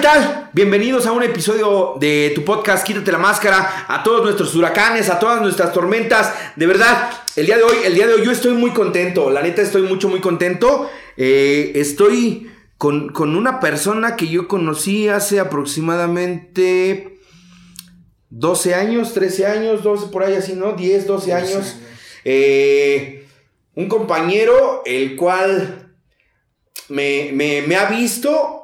[0.00, 0.48] tal?
[0.54, 5.18] Bienvenidos a un episodio de tu podcast Quítate la máscara, a todos nuestros huracanes, a
[5.18, 6.32] todas nuestras tormentas.
[6.56, 9.42] De verdad, el día de hoy, el día de hoy yo estoy muy contento, la
[9.42, 10.88] neta estoy mucho, muy contento.
[11.18, 17.18] Eh, estoy con, una persona que yo conocí hace aproximadamente
[18.30, 20.72] 12 años, 13 años, 12 por ahí así, ¿no?
[20.72, 21.76] 10, 12 años.
[22.24, 23.26] Eh,
[23.74, 25.94] un compañero el cual
[26.88, 28.59] me, me ha visto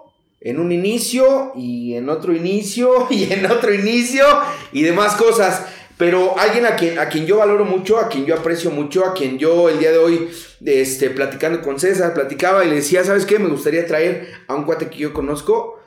[0.47, 4.25] en un inicio y en otro inicio y en otro inicio
[4.73, 5.67] y demás cosas.
[5.99, 9.15] Pero alguien a quien, a quien yo valoro mucho, a quien yo aprecio mucho, a
[9.15, 10.29] quien yo el día de hoy,
[10.65, 13.39] este, platicando con César, platicaba y le decía, ¿sabes qué?
[13.39, 15.81] Me gustaría traer a un cuate que yo conozco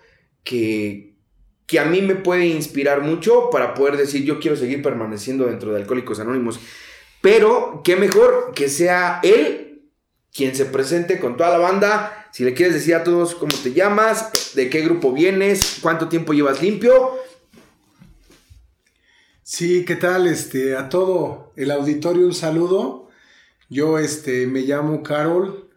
[0.43, 1.15] que,
[1.65, 5.71] que a mí me puede inspirar mucho para poder decir, yo quiero seguir permaneciendo dentro
[5.71, 6.59] de Alcohólicos Anónimos.
[7.21, 9.83] Pero qué mejor que sea él
[10.33, 13.73] quien se presente con toda la banda si le quieres decir a todos cómo te
[13.73, 17.17] llamas, de qué grupo vienes, cuánto tiempo llevas limpio.
[19.43, 20.27] Sí, ¿qué tal?
[20.27, 23.09] Este, a todo el auditorio un saludo.
[23.67, 25.69] Yo este, me llamo Carol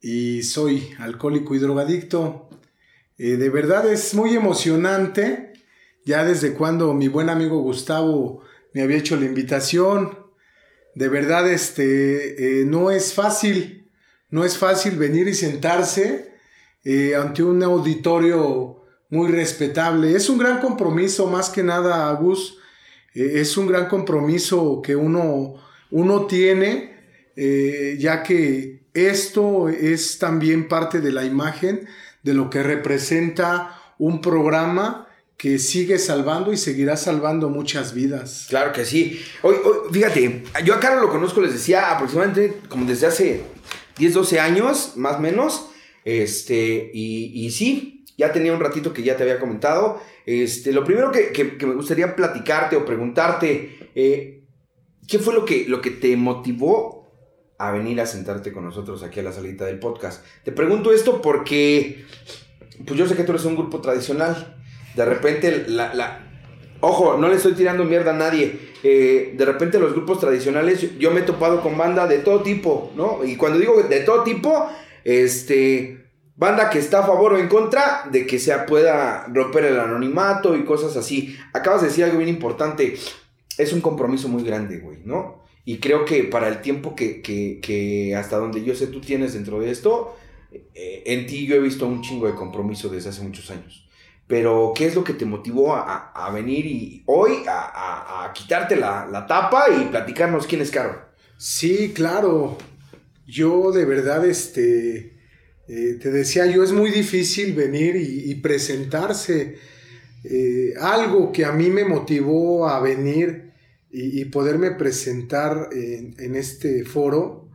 [0.00, 2.48] y soy alcohólico y drogadicto.
[3.18, 5.52] Eh, de verdad es muy emocionante,
[6.04, 10.16] ya desde cuando mi buen amigo Gustavo me había hecho la invitación.
[10.94, 13.87] De verdad, este, eh, no es fácil
[14.30, 16.32] no es fácil venir y sentarse
[16.84, 20.14] eh, ante un auditorio muy respetable.
[20.14, 22.58] Es un gran compromiso, más que nada, Agus.
[23.14, 25.54] Eh, es un gran compromiso que uno,
[25.90, 26.96] uno tiene,
[27.36, 31.86] eh, ya que esto es también parte de la imagen
[32.22, 35.06] de lo que representa un programa
[35.36, 38.46] que sigue salvando y seguirá salvando muchas vidas.
[38.48, 39.22] Claro que sí.
[39.42, 39.54] Hoy,
[39.92, 43.44] fíjate, yo a Carlos lo conozco, les decía, aproximadamente como desde hace
[43.98, 45.70] 10, 12 años, más o menos.
[46.04, 50.00] Este, y, sí, ya tenía un ratito que ya te había comentado.
[50.24, 54.44] Este, lo primero que, me gustaría platicarte o preguntarte, eh,
[55.06, 57.10] ¿qué fue lo que, lo que te motivó
[57.58, 60.24] a venir a sentarte con nosotros aquí a la salita del podcast?
[60.44, 62.04] Te pregunto esto porque,
[62.86, 64.56] pues yo sé que tú eres un grupo tradicional.
[64.94, 66.28] De repente, la, la
[66.80, 68.67] ojo, no le estoy tirando mierda a nadie.
[68.82, 72.92] Eh, de repente los grupos tradicionales, yo me he topado con banda de todo tipo,
[72.96, 73.24] ¿no?
[73.24, 74.68] Y cuando digo de todo tipo,
[75.04, 75.98] este,
[76.36, 80.56] banda que está a favor o en contra de que se pueda romper el anonimato
[80.56, 81.36] y cosas así.
[81.52, 82.96] Acabas de decir algo bien importante,
[83.58, 85.42] es un compromiso muy grande, güey, ¿no?
[85.64, 89.60] Y creo que para el tiempo que, que, hasta donde yo sé tú tienes dentro
[89.60, 90.16] de esto,
[90.50, 93.87] eh, en ti yo he visto un chingo de compromiso desde hace muchos años.
[94.28, 99.64] Pero, ¿qué es lo que te motivó a, venir y hoy a, quitarte la, tapa
[99.70, 101.00] y platicarnos quién es Caro?
[101.38, 102.58] Sí, claro.
[103.26, 105.16] Yo de verdad, este,
[105.66, 109.56] eh, te decía yo, es muy difícil venir y, presentarse.
[110.24, 113.52] Eh, algo que a mí me motivó a venir
[113.90, 117.48] y, poderme presentar en, este foro,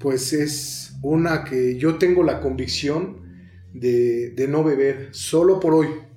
[0.00, 3.22] pues es una que yo tengo la convicción
[3.72, 6.07] de, de no beber, solo por hoy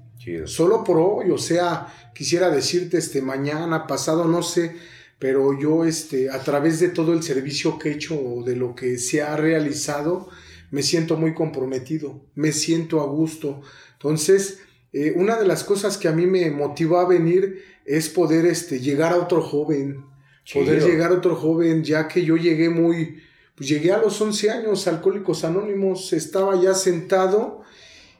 [0.45, 4.75] Solo por hoy, o sea, quisiera decirte este mañana, pasado, no sé,
[5.17, 8.75] pero yo este a través de todo el servicio que he hecho o de lo
[8.75, 10.29] que se ha realizado,
[10.69, 13.61] me siento muy comprometido, me siento a gusto.
[13.93, 14.59] Entonces,
[14.93, 18.79] eh, una de las cosas que a mí me motivó a venir es poder este,
[18.79, 20.05] llegar a otro joven,
[20.53, 23.21] poder llegar a otro joven, ya que yo llegué muy,
[23.55, 27.60] pues llegué a los 11 años, Alcohólicos Anónimos, estaba ya sentado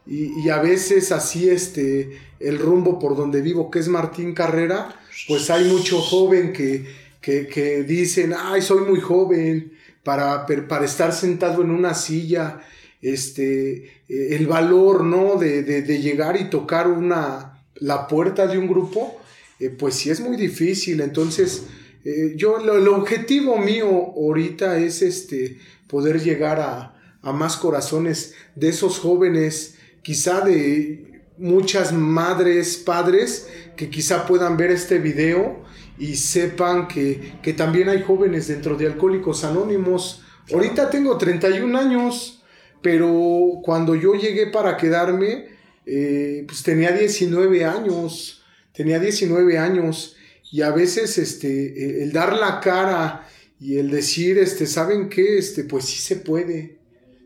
[0.06, 4.96] y, a veces así este, el rumbo por donde vivo, que es Martín Carrera,
[5.28, 6.84] pues hay mucho joven que,
[7.20, 12.60] que, dicen, ay, soy muy joven para, para estar sentado en una silla,
[13.00, 15.36] este, eh, el valor, ¿no?
[15.36, 19.20] De, llegar y tocar una, la puerta de un grupo,
[19.60, 21.00] eh, pues sí es muy difícil.
[21.00, 21.66] Entonces,
[22.04, 23.86] eh, yo, lo, el objetivo mío
[24.16, 31.92] ahorita es este, poder llegar a, a más corazones de esos jóvenes quizá de muchas
[31.92, 35.64] madres, padres que quizá puedan ver este video
[35.98, 40.22] y sepan que, también hay jóvenes dentro de Alcohólicos Anónimos.
[40.52, 42.42] Ahorita tengo 31 años,
[42.80, 45.46] pero cuando yo llegué para quedarme,
[45.86, 50.16] eh, pues tenía 19 años, tenía 19 años
[50.50, 53.28] y a veces este, el dar la cara
[53.58, 55.38] y el decir, este, ¿saben qué?
[55.38, 56.78] Este, pues sí se puede,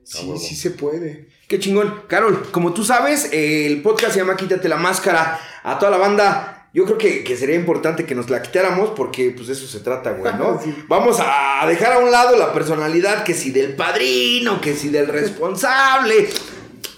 [0.05, 1.29] sí, sí se puede.
[1.49, 2.03] Qué chingón.
[2.09, 5.41] Carol, como tú sabes, el podcast se llama Quítate la máscara.
[5.63, 9.49] A toda la banda, yo creo que, sería importante que nos la quitáramos porque pues
[9.49, 10.61] eso se trata, güey, ¿no?
[10.89, 15.09] Vamos a dejar a un lado la personalidad que si del padrino, que si del
[15.09, 16.29] responsable.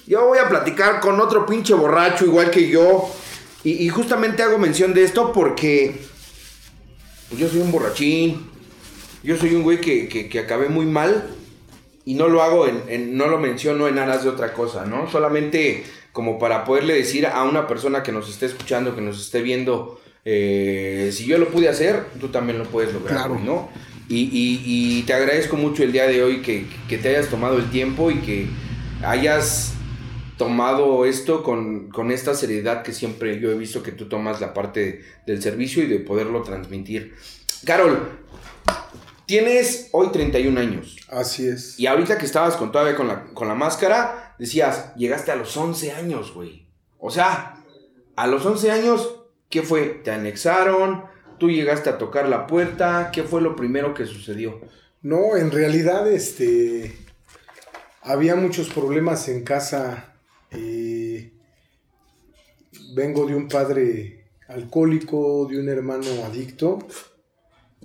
[0.07, 3.09] yo voy a platicar con otro pinche borracho igual que yo.
[3.65, 6.01] Y, justamente hago mención de esto porque
[7.37, 8.51] yo soy un borrachín.
[9.23, 11.29] Yo soy un güey que, que, acabé muy mal.
[12.09, 15.11] Y no lo hago, en, no lo menciono en aras de otra cosa, ¿no?
[15.11, 19.43] Solamente como para poderle decir a una persona que nos esté escuchando, que nos esté
[19.43, 23.69] viendo, eh, si yo lo pude hacer, tú también lo puedes lograr, ¿no?
[24.09, 28.11] Y, te agradezco mucho el día de hoy que, que te hayas tomado el tiempo
[28.11, 28.47] y que
[29.05, 29.75] hayas
[30.39, 35.05] tomado esto con, esta seriedad que siempre yo he visto que tú tomas la parte
[35.27, 37.15] del servicio y de poderlo transmitir.
[37.67, 38.09] Carol,
[39.29, 40.97] tienes hoy 31 años.
[41.09, 41.79] Así es.
[41.79, 45.57] Y ahorita que estabas con, todavía con la, con la máscara, decías, llegaste a los
[45.57, 46.67] 11 años, güey.
[46.99, 47.63] O sea,
[48.17, 49.21] a los 11 años,
[49.51, 50.01] ¿qué fue?
[50.03, 51.05] ¿Te anexaron?
[51.39, 53.11] ¿Tú llegaste a tocar la puerta?
[53.13, 54.61] ¿Qué fue lo primero que sucedió?
[55.03, 56.97] No, en realidad, este,
[58.03, 60.15] había muchos problemas en casa
[60.51, 61.33] eh,
[62.95, 66.79] vengo de un padre alcohólico, de un hermano adicto,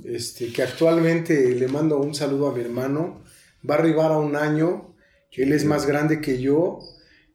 [0.03, 3.23] este, que actualmente le mando un saludo a mi hermano.
[3.67, 4.95] Va a arribar a un año,
[5.31, 6.79] que él es más grande que yo.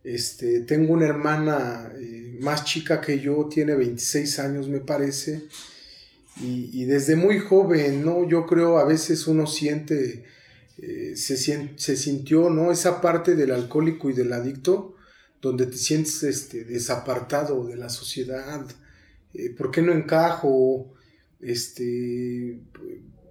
[0.05, 5.45] Este, tengo una hermana eh, más chica que yo, tiene 26 años me parece.
[6.41, 8.29] Y, desde muy joven, ¿no?
[8.29, 10.25] Yo creo a veces uno siente,
[10.81, 12.71] eh, se, se sintió, ¿no?
[12.71, 14.95] Esa parte del alcohólico y del adicto
[15.41, 18.65] donde te sientes este, desapartado de la sociedad,
[19.35, 20.95] eh, ¿por qué no encajo?
[21.41, 22.59] Este,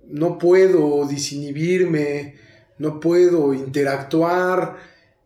[0.08, 2.36] no puedo disinhibirme,
[2.78, 4.78] no puedo interactuar.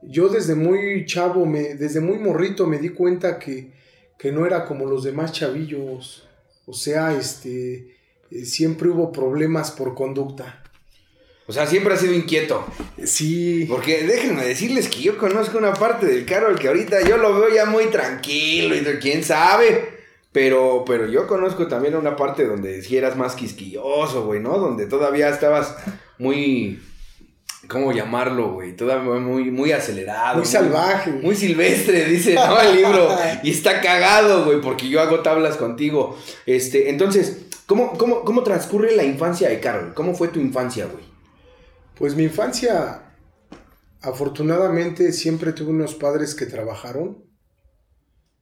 [0.01, 3.71] Yo desde muy chavo, me, desde muy morrito me di cuenta que,
[4.17, 6.27] que no era como los demás chavillos.
[6.65, 7.97] O sea, este,
[8.31, 10.63] eh, siempre hubo problemas por conducta.
[11.47, 12.65] O sea, siempre ha sido inquieto.
[13.03, 13.65] Sí.
[13.67, 17.53] Porque déjenme decirles que yo conozco una parte del Carol que ahorita yo lo veo
[17.53, 20.00] ya muy tranquilo y quién sabe.
[20.31, 24.57] Pero, pero yo conozco también una parte donde si eras más quisquilloso, güey, ¿no?
[24.57, 25.75] Donde todavía estabas
[26.17, 26.81] muy.
[27.67, 28.75] ¿Cómo llamarlo, güey?
[28.75, 30.37] Todavía muy, muy acelerado.
[30.37, 31.11] Muy, salvaje.
[31.11, 32.59] Muy silvestre, dice, ¿no?
[32.59, 33.09] El libro.
[33.43, 36.17] y está cagado, güey, porque yo hago tablas contigo.
[36.45, 39.93] Este, entonces, ¿cómo, cómo, cómo transcurre la infancia de Carol?
[39.93, 41.03] ¿Cómo fue tu infancia, güey?
[41.95, 43.13] Pues mi infancia,
[44.01, 47.30] afortunadamente, siempre tuve unos padres que trabajaron.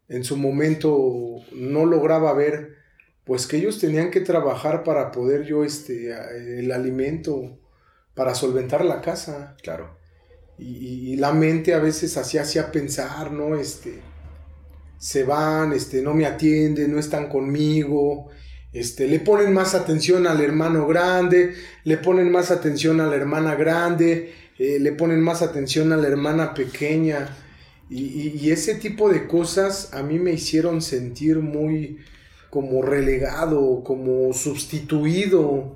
[0.10, 2.76] En su momento no lograba ver,
[3.24, 6.12] pues que ellos tenían que trabajar para poder yo, este,
[6.60, 7.60] el alimento,
[8.16, 9.56] para solventar la casa.
[9.62, 9.98] Claro.
[10.58, 13.56] Y, la mente a veces así hacía pensar, ¿no?
[13.56, 14.02] Este,
[14.98, 18.28] se van, este, no me atienden, no están conmigo,
[18.74, 21.56] este, le ponen más atención al hermano grande,
[21.86, 26.08] le ponen más atención a la hermana grande, eh, le ponen más atención a la
[26.08, 27.30] hermana pequeña.
[27.90, 31.98] Y, ese tipo de cosas a mí me hicieron sentir muy
[32.50, 35.76] como relegado, como sustituido.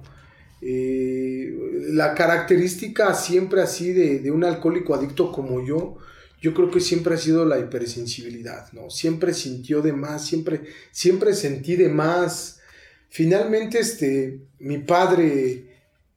[0.62, 1.54] Eh,
[1.90, 5.98] la característica siempre así de, de, un alcohólico adicto como yo,
[6.44, 8.90] yo creo que siempre ha sido la hipersensibilidad, ¿no?
[8.90, 10.62] Siempre sintió de más, siempre,
[10.92, 12.60] siempre sentí de más.
[13.10, 15.66] Finalmente, este, mi padre,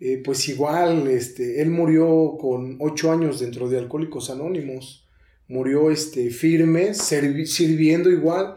[0.00, 5.05] eh, pues igual, este, él murió con ocho años dentro de Alcohólicos Anónimos.
[5.48, 8.56] Murió este, firme, sirviendo igual.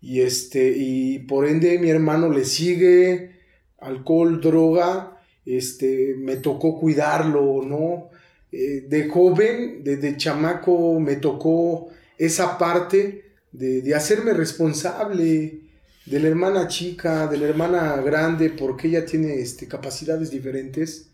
[0.00, 3.36] Y, este, y por ende mi hermano le sigue,
[3.78, 8.10] alcohol, droga, este, me tocó cuidarlo, ¿no?
[8.52, 11.88] Eh, de joven, de, chamaco, me tocó
[12.18, 15.60] esa parte de, de hacerme responsable,
[16.06, 21.08] de la hermana chica, de la hermana grande, porque ella tiene este, capacidades diferentes,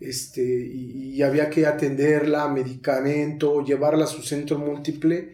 [0.00, 5.32] este, y, había que atenderla, medicamento, llevarla a su centro múltiple.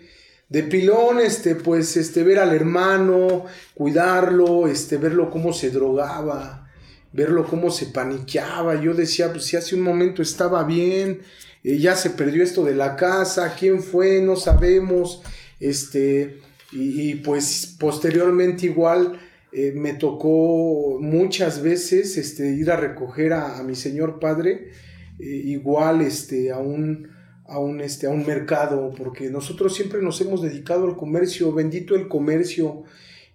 [0.48, 3.44] De pilón, este, pues, este, ver al hermano,
[3.74, 6.70] cuidarlo, este, verlo cómo se drogaba,
[7.12, 8.80] verlo cómo se paniqueaba.
[8.80, 11.20] Yo decía, pues si hace un momento estaba bien,
[11.62, 15.22] eh, ya se perdió esto de la casa, quién fue, no sabemos,
[15.60, 16.40] este,
[16.72, 19.20] y, pues posteriormente igual
[19.58, 24.72] eh, me tocó muchas veces este, ir a recoger a, mi señor padre,
[25.18, 27.08] eh, igual este, a, un,
[27.46, 31.94] a, un, este, a un mercado, porque nosotros siempre nos hemos dedicado al comercio, bendito
[31.94, 32.82] el comercio.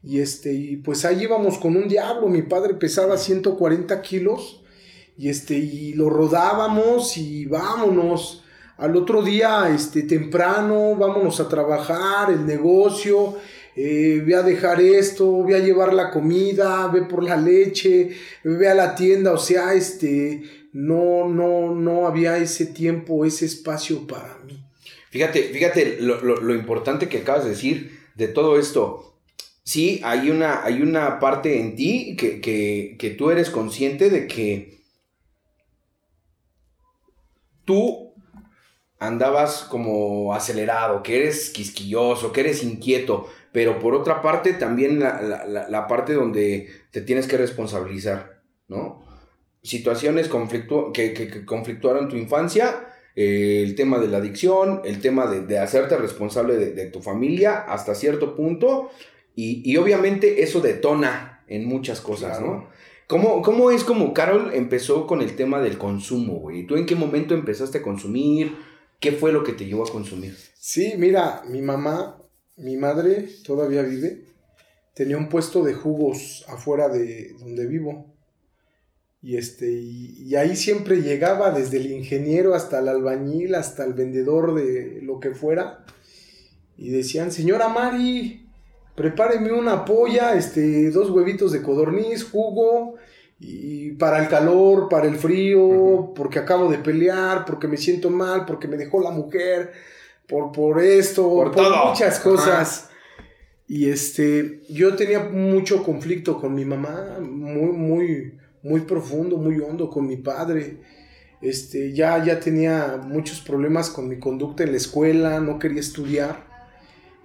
[0.03, 4.63] Y, este, y pues ahí íbamos con un diablo, mi padre pesaba 140 kilos
[5.17, 8.43] y, este, y lo rodábamos y vámonos
[8.77, 13.37] al otro día, este, temprano, vámonos a trabajar, el negocio,
[13.75, 18.09] eh, voy a dejar esto, voy a llevar la comida, ve por la leche,
[18.43, 24.05] ve a la tienda, o sea, este, no, no, no había ese tiempo, ese espacio
[24.07, 24.61] para mí.
[25.09, 29.17] Fíjate, fíjate lo, importante que acabas de decir de todo esto.
[29.63, 34.81] Sí, hay una, hay una parte en ti que, que tú eres consciente de que
[37.65, 38.11] tú
[38.99, 45.85] andabas como acelerado, que eres quisquilloso, que eres inquieto, pero por otra parte también la,
[45.87, 49.03] parte donde te tienes que responsabilizar, ¿no?
[49.61, 50.29] Situaciones
[50.93, 56.55] que, conflictuaron tu infancia, eh, el tema de la adicción, el tema de, hacerte responsable
[56.55, 58.89] de, tu familia hasta cierto punto,
[59.35, 62.69] y, obviamente eso detona en muchas cosas, ¿no?
[63.07, 66.65] ¿Cómo, ¿Cómo, es como Carol empezó con el tema del consumo, güey?
[66.65, 68.55] ¿Tú en qué momento empezaste a consumir?
[69.01, 70.37] ¿Qué fue lo que te llevó a consumir?
[70.53, 72.20] Sí, mira, mi mamá
[72.61, 74.23] mi madre todavía vive,
[74.93, 78.13] tenía un puesto de jugos afuera de donde vivo.
[79.23, 84.55] Y, este, y, ahí siempre llegaba desde el ingeniero hasta el albañil, hasta el vendedor
[84.55, 85.85] de lo que fuera.
[86.75, 88.47] Y decían, señora Mari,
[88.95, 92.95] prepáreme una polla, este, dos huevitos de codorniz, jugo,
[93.39, 98.45] y para el calor, para el frío, porque acabo de pelear, porque me siento mal,
[98.45, 99.71] porque me dejó la mujer
[100.27, 102.89] por, por esto, por, muchas cosas.
[103.67, 109.89] Y este, yo tenía mucho conflicto con mi mamá, muy, muy, muy profundo, muy hondo
[109.89, 110.77] con mi padre.
[111.41, 116.45] Este, ya, ya tenía muchos problemas con mi conducta en la escuela, no quería estudiar.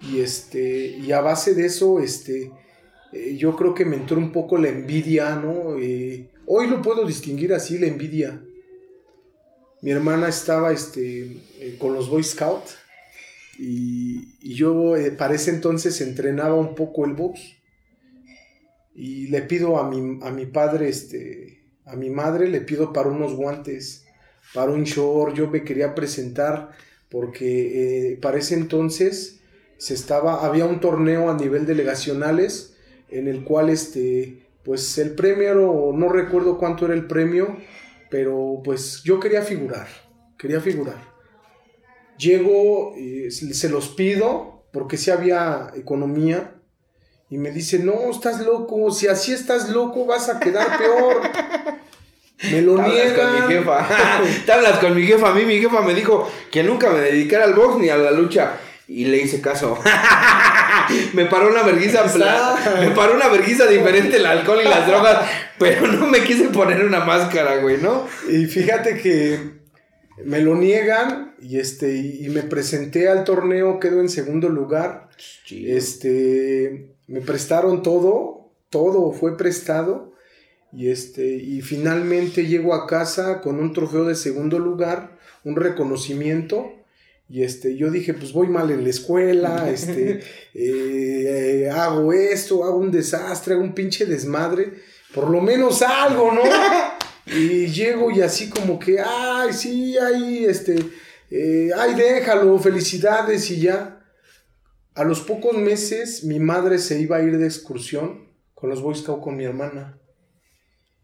[0.01, 2.53] Y este, y a base de eso, este,
[3.13, 5.77] eh, yo creo que me entró un poco la envidia, ¿no?
[5.79, 8.41] Eh, hoy lo puedo distinguir así, la envidia.
[9.83, 12.86] Mi hermana estaba este, eh, con los Boy Scouts
[13.59, 17.41] y, yo eh, para ese entonces entrenaba un poco el box.
[18.95, 23.11] Y le pido a mi, a mi padre, este, a mi madre, le pido para
[23.11, 24.07] unos guantes,
[24.55, 25.35] para un short.
[25.35, 26.71] Yo me quería presentar
[27.11, 29.41] porque eh, para ese entonces
[29.77, 32.75] se estaba, había un torneo a nivel delegacionales
[33.11, 37.57] en el cual este, pues el premio, no recuerdo cuánto era el premio,
[38.11, 39.87] pero pues yo quería figurar,
[40.39, 41.16] quería figurar.
[42.19, 46.55] Llego, y se los pido, porque si había economía,
[47.29, 51.23] y me dice, no, estás loco, si así estás loco vas a quedar peor.
[52.51, 53.15] Me lo niega.
[53.15, 53.89] con mi jefa.
[54.47, 55.31] Te hablas con mi jefa.
[55.31, 58.11] A mí mi jefa me dijo que nunca me dedicara al box ni a la
[58.11, 58.59] lucha.
[58.89, 59.79] Y le hice caso.
[61.15, 62.05] me paró una vergüenza
[62.79, 65.27] me paró una vergüenza diferente el alcohol y las drogas,
[65.59, 68.07] pero no me quise poner una máscara, güey, ¿no?
[68.29, 69.56] Y fíjate que
[70.25, 75.09] me lo niegan y este y me presenté al torneo, quedo en segundo lugar.
[75.51, 80.13] Este, me prestaron todo, todo fue prestado
[80.73, 86.73] y este y finalmente llego a casa con un trofeo de segundo lugar, un reconocimiento.
[87.29, 90.23] Y este, yo dije, pues voy mal en la escuela, este,
[90.55, 94.75] eh, hago esto, hago un desastre, hago un pinche desmadre,
[95.13, 96.43] por lo menos algo, ¿no?
[97.27, 100.77] Y llego y así como que, ay, sí, ahí, este,
[101.31, 104.01] eh, ay, déjalo, felicidades y ya.
[104.95, 108.95] A los pocos meses mi madre se iba a ir de excursión con los Boy
[108.95, 109.99] Scouts con mi hermana.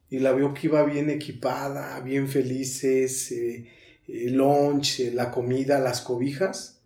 [0.09, 3.69] Y la veo que iba bien equipada, bien felices, eh,
[4.07, 6.83] el lunch, eh, la comida, las cobijas.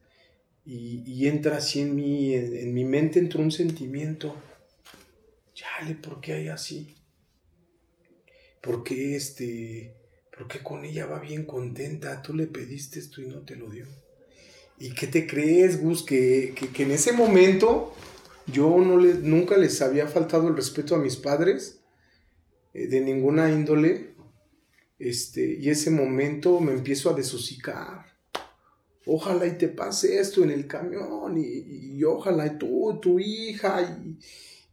[0.64, 4.34] Y, entra así en mi, en, en mi mente entró un sentimiento.
[5.54, 6.95] Chale, ¿por qué hay así?
[8.66, 9.94] ¿Por qué este,
[10.64, 12.20] con ella va bien contenta?
[12.20, 13.86] Tú le pediste esto y no te lo dio.
[14.80, 16.02] ¿Y qué te crees, Gus?
[16.02, 17.94] Que, en ese momento
[18.48, 21.78] yo no nunca les había faltado el respeto a mis padres
[22.74, 24.16] eh, de ninguna índole.
[24.98, 28.04] Este, y ese momento me empiezo a desosicar.
[29.06, 33.80] Ojalá y te pase esto en el camión y, y ojalá y tú, tu hija
[33.82, 34.18] y,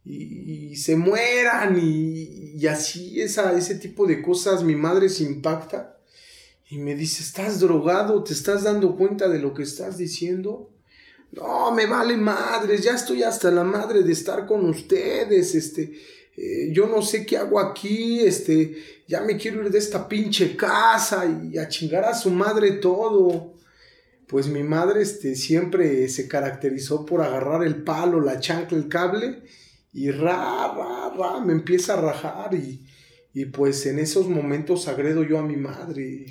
[0.04, 5.98] y, se mueran y, así esa, ese tipo de cosas mi madre se impacta
[6.68, 8.24] y me dice, ¿estás drogado?
[8.24, 10.70] ¿Te estás dando cuenta de lo que estás diciendo?
[11.32, 15.92] No, me vale madres, ya estoy hasta la madre de estar con ustedes, este,
[16.36, 20.56] eh, yo no sé qué hago aquí, este, ya me quiero ir de esta pinche
[20.56, 23.52] casa y a chingar a su madre todo.
[24.26, 29.42] Pues mi madre, este, siempre se caracterizó por agarrar el palo, la chancla, el cable
[29.94, 32.84] y ra, ra, ra, me empieza a rajar y,
[33.32, 36.26] y pues en esos momentos agredo yo a mi madre.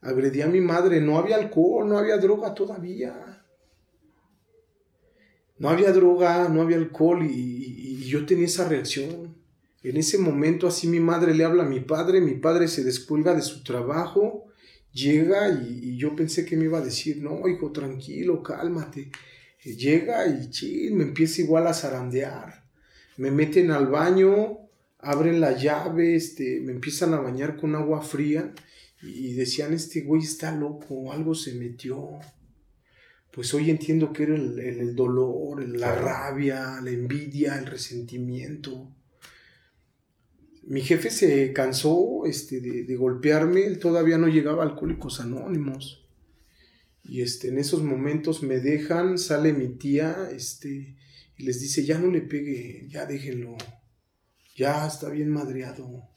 [0.00, 3.44] Agredí a mi madre, no había alcohol, no había droga todavía.
[5.58, 9.36] No había droga, no había alcohol y, y, yo tenía esa reacción.
[9.82, 13.34] En ese momento así mi madre le habla a mi padre, mi padre se descuelga
[13.34, 14.46] de su trabajo,
[14.92, 19.10] llega y, yo pensé que me iba a decir, no, hijo, tranquilo, cálmate.
[19.64, 22.63] Llega y ching, me empieza igual a zarandear.
[23.16, 24.58] Me meten al baño,
[24.98, 28.52] abren la llave, este, me empiezan a bañar con agua fría
[29.02, 32.18] y decían, este güey está loco, algo se metió.
[33.30, 38.94] Pues hoy entiendo que era el, dolor, la rabia, la envidia, el resentimiento.
[40.62, 46.06] Mi jefe se cansó este, de, golpearme, él todavía no llegaba a Alcohólicos Anónimos.
[47.02, 50.96] Y este, en esos momentos me dejan, sale mi tía este,
[51.36, 53.56] y les dice, ya no le pegue, ya déjenlo,
[54.56, 56.08] ya está bien madreado.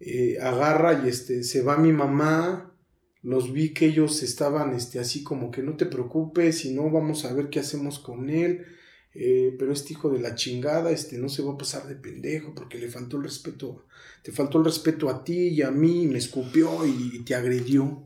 [0.00, 2.74] Eh, agarra y este, se va mi mamá,
[3.22, 7.24] los vi que ellos estaban este, así como que no te preocupes, si no vamos
[7.24, 8.66] a ver qué hacemos con él,
[9.14, 12.54] eh, pero este hijo de la chingada este, no se va a pasar de pendejo
[12.54, 13.84] porque le faltó el respeto,
[14.22, 18.02] te faltó el respeto a ti y a mí, me escupió y, te agredió.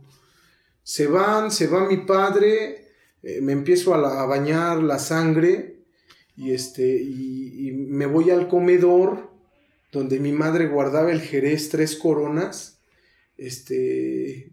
[0.83, 2.89] Se van, se va mi padre,
[3.23, 5.76] eh, me empiezo a, bañar la sangre
[6.37, 9.31] y, este, y me voy al comedor
[9.93, 12.81] donde mi madre guardaba el jerez tres coronas,
[13.37, 14.53] este,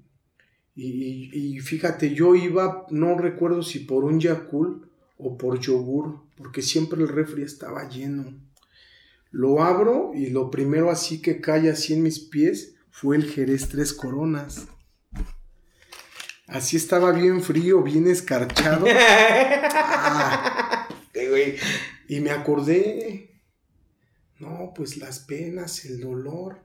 [0.76, 7.00] y, fíjate, yo iba, no recuerdo si por un Yakul o por yogur, porque siempre
[7.02, 8.34] el refri estaba lleno.
[9.30, 13.70] Lo abro y lo primero así que cae así en mis pies fue el Jerez
[13.70, 14.68] Tres Coronas.
[16.48, 18.86] Así estaba bien frío, bien escarchado.
[20.06, 20.63] Ah.
[21.38, 23.34] Y me acordé
[24.44, 26.60] no, pues las penas, el dolor,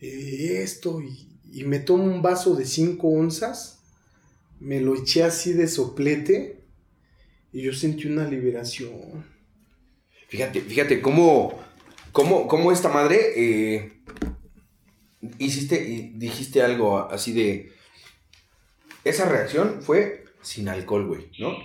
[0.00, 3.80] eh, esto, y, me tomo un vaso de 5 onzas,
[4.60, 6.64] me lo eché así de soplete,
[7.52, 9.24] y yo sentí una liberación.
[10.28, 11.58] Fíjate, fíjate cómo,
[12.12, 13.92] cómo, cómo esta madre eh,
[15.38, 17.72] hiciste y dijiste algo así de.
[19.02, 21.56] Esa reacción fue sin alcohol, güey, ¿no?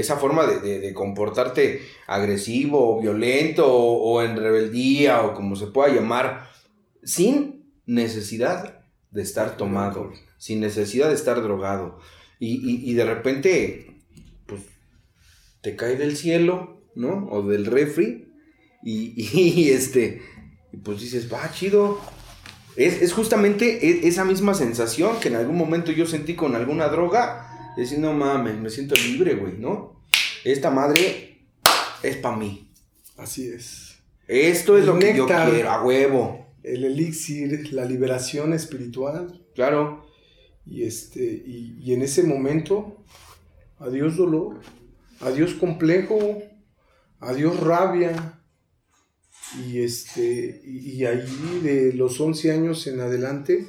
[0.00, 6.48] Esa forma de, comportarte agresivo, violento o, en rebeldía o como se pueda llamar,
[7.02, 11.98] sin necesidad de estar tomado, sin necesidad de estar drogado.
[12.38, 13.96] Y, de repente,
[14.46, 14.62] pues,
[15.62, 17.26] te cae del cielo, ¿no?
[17.32, 18.32] O del refri
[18.84, 20.22] y, este,
[20.84, 22.00] pues dices, va, chido.
[22.76, 26.86] Es, es justamente e, esa misma sensación que en algún momento yo sentí con alguna
[26.86, 27.48] droga
[27.80, 29.97] decir, no mames, me siento libre, güey, ¿no?
[30.52, 31.42] Esta madre
[32.02, 32.72] es para mí.
[33.18, 33.98] Así es.
[34.26, 36.46] Esto es lo que yo quiero, a huevo.
[36.62, 39.44] El elixir, la liberación espiritual.
[39.54, 40.06] Claro.
[40.64, 43.04] Y este, y, en ese momento,
[43.78, 44.60] adiós dolor,
[45.20, 46.42] adiós complejo,
[47.20, 48.40] adiós rabia.
[49.66, 53.66] Y este, y, ahí de los 11 años en adelante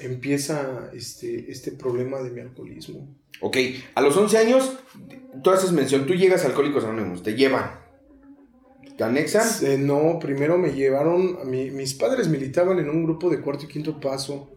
[0.00, 3.08] empieza este, este problema de mi alcoholismo.
[3.40, 3.56] Ok,
[3.94, 4.78] a los 11 años,
[5.42, 7.82] tú haces mención, tú llegas a Alcohólicos Anónimos, te llevan.
[8.96, 9.48] ¿Te anexan?
[9.66, 14.00] Eh, no, primero me llevaron, mis padres militaban en un grupo de cuarto y quinto
[14.00, 14.50] paso,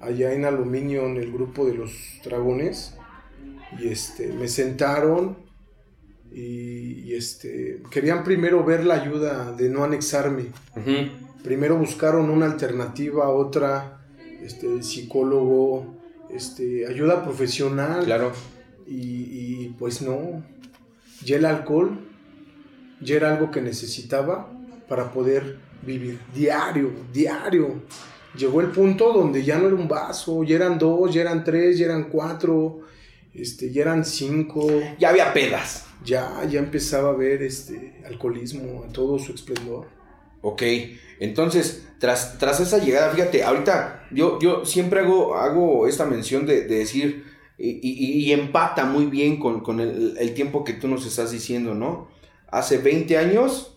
[0.00, 1.92] allá en Aluminio, en el grupo de los
[2.24, 2.94] dragones,
[3.78, 5.46] y este, me sentaron
[6.32, 10.46] y, este, querían primero ver la ayuda de no anexarme.
[11.42, 14.05] Primero buscaron una alternativa, otra,
[14.46, 15.94] este, psicólogo,
[16.30, 18.04] este, ayuda profesional.
[18.04, 18.32] Claro.
[18.86, 20.44] Y, pues no,
[21.24, 21.98] ya el alcohol
[23.00, 24.48] ya era algo que necesitaba
[24.88, 27.82] para poder vivir diario, diario.
[28.38, 31.78] Llegó el punto donde ya no era un vaso, ya eran dos, ya eran tres,
[31.78, 32.82] ya eran cuatro,
[33.34, 34.68] este, ya eran cinco.
[34.98, 35.86] Ya había pedas.
[36.04, 39.95] Ya, ya empezaba a ver este alcoholismo en todo su esplendor.
[40.48, 40.62] Ok,
[41.18, 46.62] entonces, tras, tras esa llegada, fíjate, ahorita yo, yo siempre hago, hago esta mención de,
[46.68, 47.24] decir,
[47.58, 52.06] y, empata muy bien con, el, tiempo que tú nos estás diciendo, ¿no?
[52.48, 53.76] Hace 20 años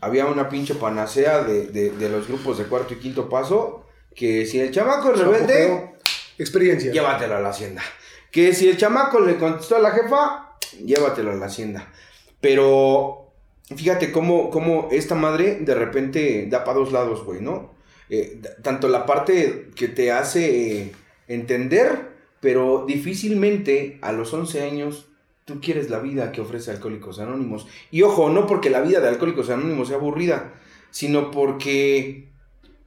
[0.00, 4.70] había una pinche panacea de, los grupos de cuarto y quinto paso, que si el
[4.70, 5.90] chamaco es rebelde,
[6.38, 6.92] experiencia.
[6.92, 7.82] Llévatelo a la hacienda.
[8.30, 11.92] Que si el chamaco le contestó a la jefa, llévatelo a la hacienda.
[12.40, 13.25] Pero
[13.74, 17.74] fíjate cómo, cómo, esta madre de repente da para dos lados, güey, ¿no?
[18.08, 20.92] Eh, tanto la parte que te hace
[21.26, 25.08] entender, pero difícilmente a los 11 años
[25.44, 27.66] tú quieres la vida que ofrece Alcohólicos Anónimos.
[27.90, 30.54] Y ojo, no porque la vida de Alcohólicos Anónimos sea aburrida,
[30.90, 32.28] sino porque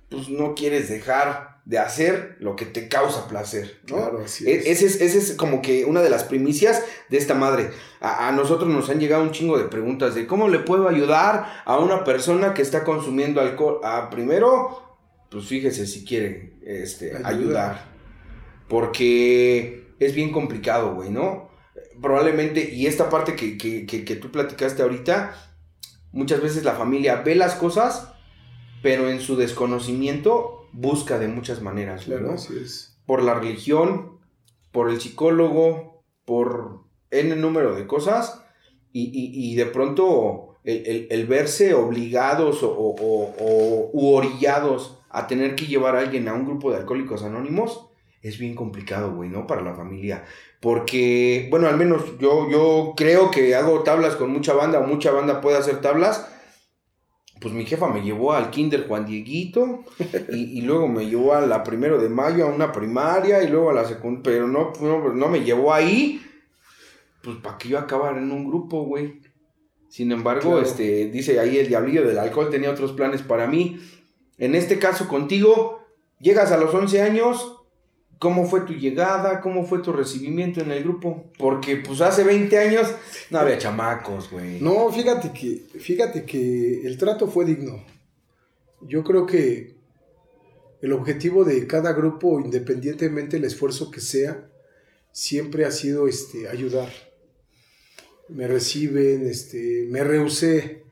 [0.10, 3.80] pues, no quieres dejar de hacer lo que te causa placer.
[3.88, 3.98] ¿no?
[3.98, 4.82] Claro, así e, es.
[4.82, 7.70] Ese, es, como que una de las primicias de esta madre.
[8.02, 11.78] A, nosotros nos han llegado un chingo de preguntas de cómo le puedo ayudar a
[11.78, 13.82] una persona que está consumiendo alcohol.
[13.84, 14.98] Ah, primero,
[15.30, 17.86] pues fíjese si quieren este, ayudar.
[18.68, 21.52] Porque es bien complicado, güey, ¿no?
[22.02, 25.36] Probablemente, y esta parte que, que, que, que tú platicaste ahorita,
[26.14, 28.12] muchas veces la familia ve las cosas,
[28.82, 32.34] pero en su desconocimiento busca de muchas maneras, Claro, ¿no?
[32.34, 32.98] así es.
[33.06, 34.20] Por la religión,
[34.72, 38.42] por el psicólogo, por N número de cosas,
[38.92, 44.14] y, y- y de pronto el, el- el verse obligados o, o- o- o- u
[44.16, 47.88] orillados a tener que llevar a alguien a un grupo de alcohólicos anónimos
[48.22, 49.48] es bien complicado, güey, ¿no?
[49.48, 50.26] Para la familia.
[50.60, 55.12] Porque, bueno, al menos yo, yo creo que hago tablas con mucha banda o mucha
[55.12, 56.28] banda puede hacer tablas.
[57.40, 59.86] Pues mi jefa me llevó al kinder Juan Dieguito
[60.30, 63.70] y, y luego me llevó a la primero de mayo a una primaria y luego
[63.70, 66.22] a la secundaria, pero no, no, no me llevó ahí,
[67.24, 69.22] pues para que yo acabara en un grupo, güey.
[69.88, 70.62] Sin embargo, Claro.
[70.62, 73.80] este, dice ahí el diablillo del alcohol tenía otros planes para mí.
[74.38, 75.80] En este caso contigo,
[76.20, 77.59] llegas a los 11 años,
[78.20, 79.42] ¿cómo fue tu llegada?
[79.42, 81.32] ¿Cómo fue tu recibimiento en el grupo?
[81.38, 82.88] Porque pues hace 20 años
[83.32, 84.60] no había chamacos, güey.
[84.60, 87.84] No, fíjate que, fíjate que el trato fue digno.
[88.82, 89.80] Yo creo que
[90.82, 94.50] el objetivo de cada grupo, independientemente del esfuerzo que sea,
[95.12, 96.90] siempre ha sido este, ayudar.
[98.28, 100.84] Me reciben, este, me rehusé,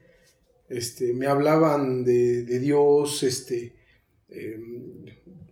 [0.70, 3.76] este, me hablaban de, Dios, este,
[4.30, 4.60] eh,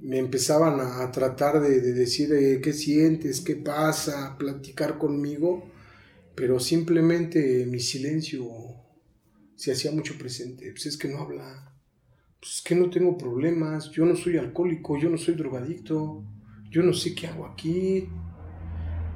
[0.05, 5.75] me empezaban a, tratar de, de decir eh, qué sientes, qué pasa, platicar conmigo
[6.35, 8.45] pero simplemente mi silencio
[9.55, 10.69] se hacía mucho presente.
[10.71, 11.73] Pues es que no habla,
[12.39, 16.23] pues es que no tengo problemas, yo no soy alcohólico, yo no soy drogadicto,
[16.69, 18.09] yo no sé qué hago aquí.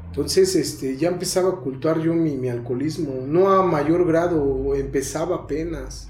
[0.07, 5.35] Entonces este, ya empezaba a ocultar yo mi, mi alcoholismo, no a mayor grado, empezaba
[5.35, 6.09] apenas.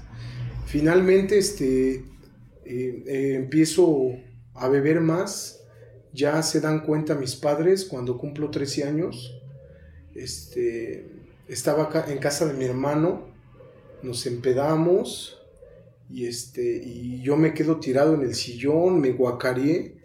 [0.66, 2.04] Finalmente este,
[2.64, 4.12] eh, eh, empiezo
[4.60, 5.62] a beber más,
[6.12, 9.40] ya se dan cuenta mis padres cuando cumplo 13 años
[10.14, 11.06] este,
[11.48, 13.28] estaba en casa de mi hermano,
[14.02, 15.40] nos empedamos
[16.08, 19.96] y, este, y yo me quedo tirado en el sillón, me guacareé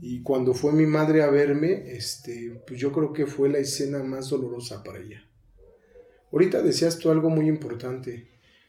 [0.00, 4.02] y cuando fue mi madre a verme, este, pues yo creo que fue la escena
[4.02, 5.26] más dolorosa para ella.
[6.32, 8.28] Ahorita decías tú algo muy importante.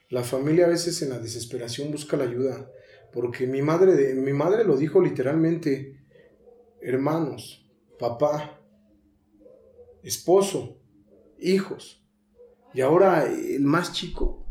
[0.10, 2.71] La familia a veces en la desesperación busca la ayuda,
[3.13, 6.00] porque mi madre, de, mi madre lo dijo literalmente,
[6.82, 7.67] hermanos,
[8.00, 8.60] papá,
[10.04, 10.78] esposo,
[11.39, 12.04] hijos.
[12.74, 14.46] Y ahora el más chico,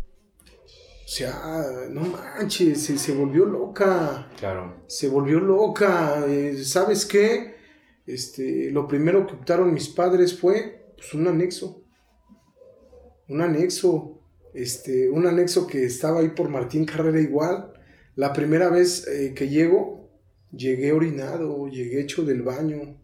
[1.05, 4.83] o sea, no manches, se, se volvió loca, Claro.
[4.88, 6.25] se volvió loca.
[6.27, 7.55] eh, ¿Sabes qué?
[8.07, 11.85] Este, lo primero que optaron mis padres fue pues, un anexo.
[13.29, 14.21] Un anexo.
[14.55, 17.73] Este, un anexo que estaba ahí por Martín Carrera igual.
[18.16, 20.11] La primera vez eh, que llego,
[20.50, 22.98] llegué orinado, llegué hecho del baño.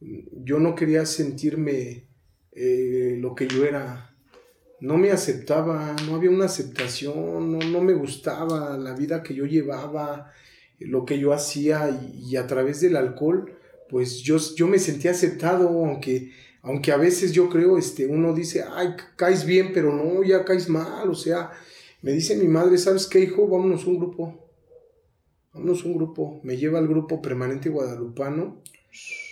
[0.00, 2.08] Yo no quería sentirme
[2.50, 4.12] eh, lo que yo era.
[4.80, 9.46] No me aceptaba, no había una aceptación, no, no me gustaba la vida que yo
[9.46, 10.32] llevaba,
[10.80, 13.56] lo que yo hacía y, y a través del alcohol,
[13.88, 16.32] pues yo, yo me sentía aceptado, aunque,
[16.62, 20.68] aunque a veces yo creo, este, uno dice, ay, caes bien, pero no, ya caes
[20.68, 21.52] mal, o sea,
[22.02, 23.46] me dice mi madre, ¿sabes qué, hijo?
[23.46, 24.50] Vámonos un grupo,
[25.52, 28.62] vámonos un grupo, me lleva al grupo permanente guadalupano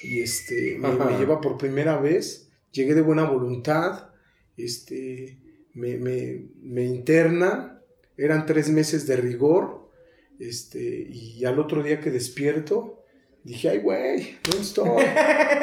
[0.03, 4.11] y este, me, me lleva por primera vez, llegué de buena voluntad,
[4.57, 5.39] este,
[5.75, 7.83] me, me, me interna,
[8.17, 9.91] eran tres meses de rigor,
[10.39, 13.03] este, y al otro día que despierto,
[13.45, 15.05] dije, ay, güey, ¿dónde estoy?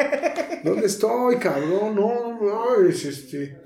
[0.64, 1.96] ¿Dónde estoy, cabrón?
[1.96, 3.65] No, no, es este...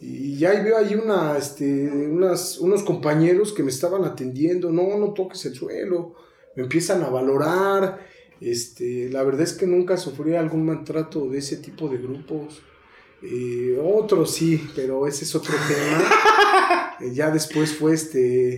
[0.00, 4.96] Y ya ahí veo ahí una, este, unas, unos compañeros que me estaban atendiendo, no,
[4.96, 6.14] no toques el suelo,
[6.56, 8.00] me empiezan a valorar,
[8.40, 12.62] este, la verdad es que nunca sufrí algún maltrato de ese tipo de grupos.
[13.22, 16.10] Eh, otro sí, pero ese es otro tema.
[17.00, 18.52] Eh, ya después fue este,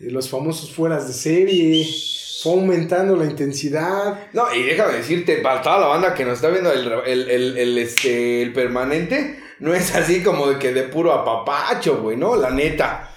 [0.00, 1.86] eh, los famosos fueras de serie,
[2.42, 4.28] fue aumentando la intensidad.
[4.32, 7.58] No, y déjame decirte, para toda la banda que nos está viendo el, el, el,
[7.58, 12.36] el, este, el permanente, no es así como de que de puro apapacho, güey, ¿no?
[12.36, 13.08] La neta.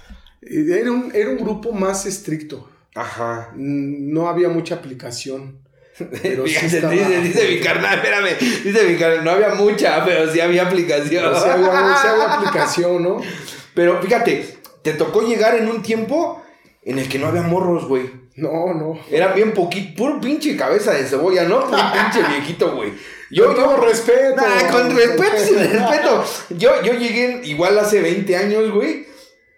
[0.42, 3.50] Era un, era un grupo más estricto, Ajá.
[3.56, 5.58] Mm, no había mucha aplicación.
[6.22, 10.30] Pero sí estaba- dice, dice mi carnal, espérame, dice mi carnal, no había mucha, pero
[10.32, 11.34] sí había aplicación.
[11.42, 13.18] Sea, había, sí había aplicación, ¿no?
[13.74, 16.42] Pero fíjate, te tocó llegar en un tiempo
[16.84, 18.10] en el que no había morros, güey.
[18.36, 19.00] No, no.
[19.10, 21.66] Era bien poquito, puro pinche cabeza de cebolla, ¿no?
[21.66, 22.92] Puro pinche viejito, güey.
[23.32, 24.36] Yo, yo, respeto.
[24.36, 26.24] Nah, con respeto, sin respeto.
[26.58, 29.06] Yo, yo llegué igual hace 20 años, güey.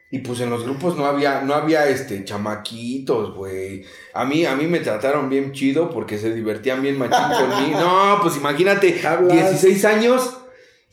[0.10, 3.84] Y pues en los grupos no había, no había este chamaquitos, güey.
[4.14, 7.80] A mí, a mí me trataron bien chido porque se divertían bien machín conmigo.
[7.82, 10.38] No, pues imagínate, 16 años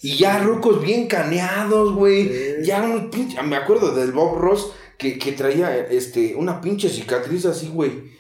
[0.02, 2.62] y ya rucos bien caneados, güey.
[2.64, 7.46] Ya un pinche, me acuerdo del Bob Ross que, que traía este, una pinche cicatriz
[7.46, 8.13] así, güey.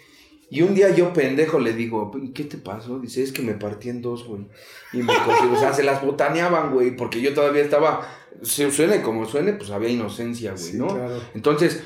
[0.54, 3.00] Y un día yo pendejo le digo, ¿qué te pasó?
[3.00, 4.46] Dice, es que me partí en dos, güey.
[4.92, 8.08] Y me o sea, se las botaneaban, güey, porque yo todavía estaba,
[8.40, 10.96] se suene como suene, pues había inocencia, güey, ¿no?
[11.34, 11.82] Entonces,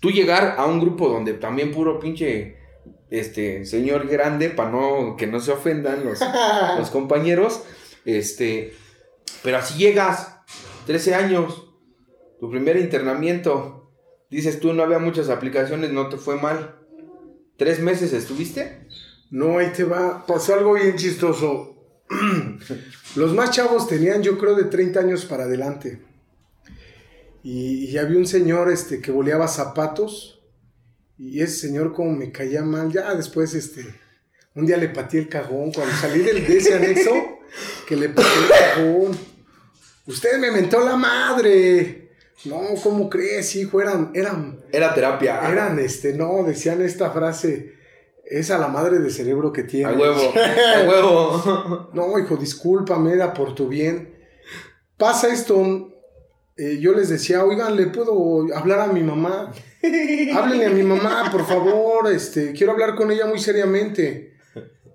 [0.00, 2.56] tú llegar a un grupo donde también puro pinche,
[3.10, 6.18] este, señor grande, para no, que no se ofendan los,
[6.78, 7.64] los compañeros,
[8.06, 8.72] este,
[9.42, 10.38] pero así llegas,
[10.86, 11.70] 13 años,
[12.40, 13.92] tu primer internamiento,
[14.30, 16.85] dices tú, no había muchas aplicaciones, no te fue mal
[17.56, 18.86] ¿Tres meses estuviste?
[19.30, 20.26] No, ahí te va.
[20.26, 21.74] Pasó algo bien chistoso.
[23.16, 26.02] Los más chavos tenían, yo creo, de 30 años para adelante.
[27.42, 30.42] Y, había un señor este, que boleaba zapatos.
[31.18, 33.86] Y ese señor, como me caía mal, ya después, este,
[34.54, 35.72] un día le pateé el cajón.
[35.72, 37.12] Cuando salí del, de anexo,
[37.88, 39.18] que le pateé el cajón.
[40.06, 42.05] Usted me mentó la madre.
[42.44, 43.80] No, ¿cómo crees, hijo?
[43.80, 44.60] Eran, eran.
[44.70, 45.40] Era terapia.
[45.50, 47.74] Eran, este, no, decían esta frase.
[48.24, 49.92] Es a la madre de cerebro que tiene.
[49.92, 50.32] A huevo,
[50.76, 51.90] a huevo.
[51.92, 54.14] no, hijo, discúlpame, era por tu bien.
[54.96, 55.92] Pasa esto.
[56.56, 59.52] Eh, yo les decía, oigan, ¿le puedo hablar a mi mamá?
[60.34, 62.10] Háblenle a mi mamá, por favor.
[62.10, 64.36] Este, quiero hablar con ella muy seriamente.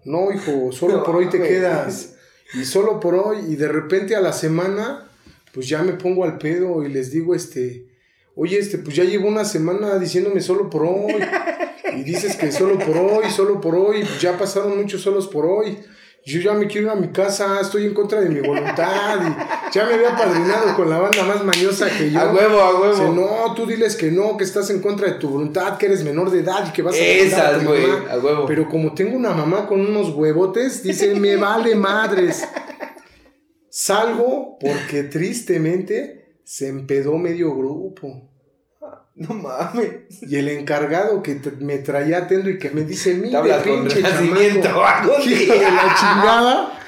[0.04, 2.16] No, hijo, solo por hoy te quedas.
[2.54, 3.38] Y solo por hoy.
[3.48, 5.11] Y de repente a la semana
[5.54, 7.88] pues ya me pongo al pedo y les digo, este,
[8.36, 11.16] oye, este, pues ya llevo una semana diciéndome solo por hoy.
[11.94, 15.46] Y dices que solo por hoy, solo por hoy, pues ya pasaron muchos solos por
[15.46, 15.78] hoy.
[16.24, 19.20] Yo ya me quiero ir a mi casa, estoy en contra de mi voluntad.
[19.28, 22.20] Y ya me había padrinado con la banda más mañosa que yo.
[22.20, 23.12] A huevo, a huevo.
[23.12, 26.30] no, tú diles que no, que estás en contra de tu voluntad, que eres menor
[26.30, 28.46] de edad y que vas a Esas, güey, a huevo.
[28.46, 32.48] Pero como tengo una mamá con unos huevotes, dice, me vale madres.
[33.72, 38.30] Salgo porque tristemente se empedó medio grupo.
[39.16, 40.22] No mames.
[40.22, 44.02] Y el encargado que me traía atendo y que me dice, mire, pinche
[44.62, 46.80] chamaco, hijo de la chingada.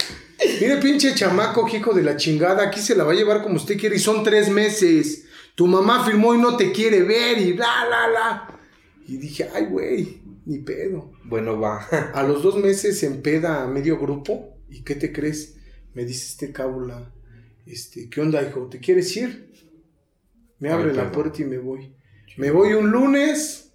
[0.59, 3.79] Mire, pinche chamaco, hijo de la chingada, aquí se la va a llevar como usted
[3.79, 5.23] quiere y son tres meses.
[5.55, 8.59] Tu mamá firmó y no te quiere ver y bla, bla, bla.
[9.07, 11.13] Y dije, ay, güey, ni pedo.
[11.23, 11.87] Bueno, va.
[12.13, 14.57] A los dos meses se empeda a medio grupo.
[14.69, 15.55] ¿Y qué te crees?
[15.93, 17.11] Me dice este cábula,
[17.65, 18.67] este, ¿qué onda, hijo?
[18.67, 19.53] ¿Te quieres ir?
[20.59, 21.95] Me abre la puerta y me voy.
[22.37, 23.73] Me voy un lunes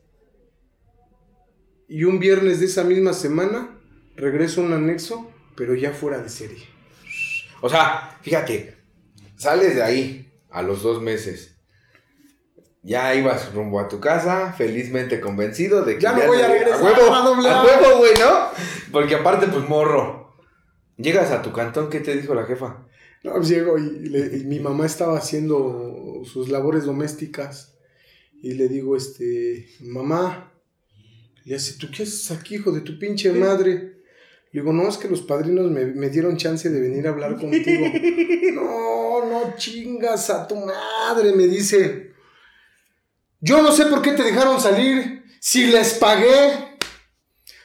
[1.88, 3.78] y un viernes de esa misma semana
[4.16, 6.66] regreso a un anexo, pero ya fuera de serie.
[7.61, 8.76] O sea, fíjate,
[9.37, 11.54] sales de ahí a los dos meses.
[12.83, 16.81] Ya ibas rumbo a tu casa, felizmente convencido de que ya no voy a regresar.
[16.81, 18.48] A huevo, a huevo, güey, ¿no?
[18.92, 20.28] Porque aparte, pues morro.
[20.99, 22.85] Llegas a tu cantón, ¿qué te dijo la jefa?
[23.23, 27.79] No, pues llego y, mi mamá estaba haciendo sus labores domésticas
[28.43, 30.53] y le digo, este, mamá,
[31.45, 33.99] y hace, ¿tú qué haces aquí, hijo de tu pinche madre?
[34.53, 37.39] Le digo, no, es que los padrinos me, me, dieron chance de venir a hablar
[37.39, 37.87] contigo.
[38.55, 42.13] no, no chingas a tu madre, me dice.
[43.41, 45.25] Yo no sé por qué te dejaron salir.
[45.41, 46.67] Si les pagué,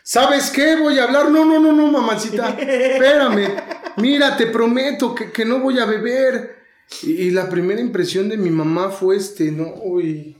[0.04, 0.76] ¿Sabes qué?
[0.76, 1.32] Voy a hablar.
[1.32, 2.50] No, no, no, no, mamacita.
[2.60, 3.56] Espérame.
[3.98, 6.58] Mira, te prometo que, no voy a beber.
[7.02, 10.38] Y, la primera impresión de mi mamá fue este, no, uy.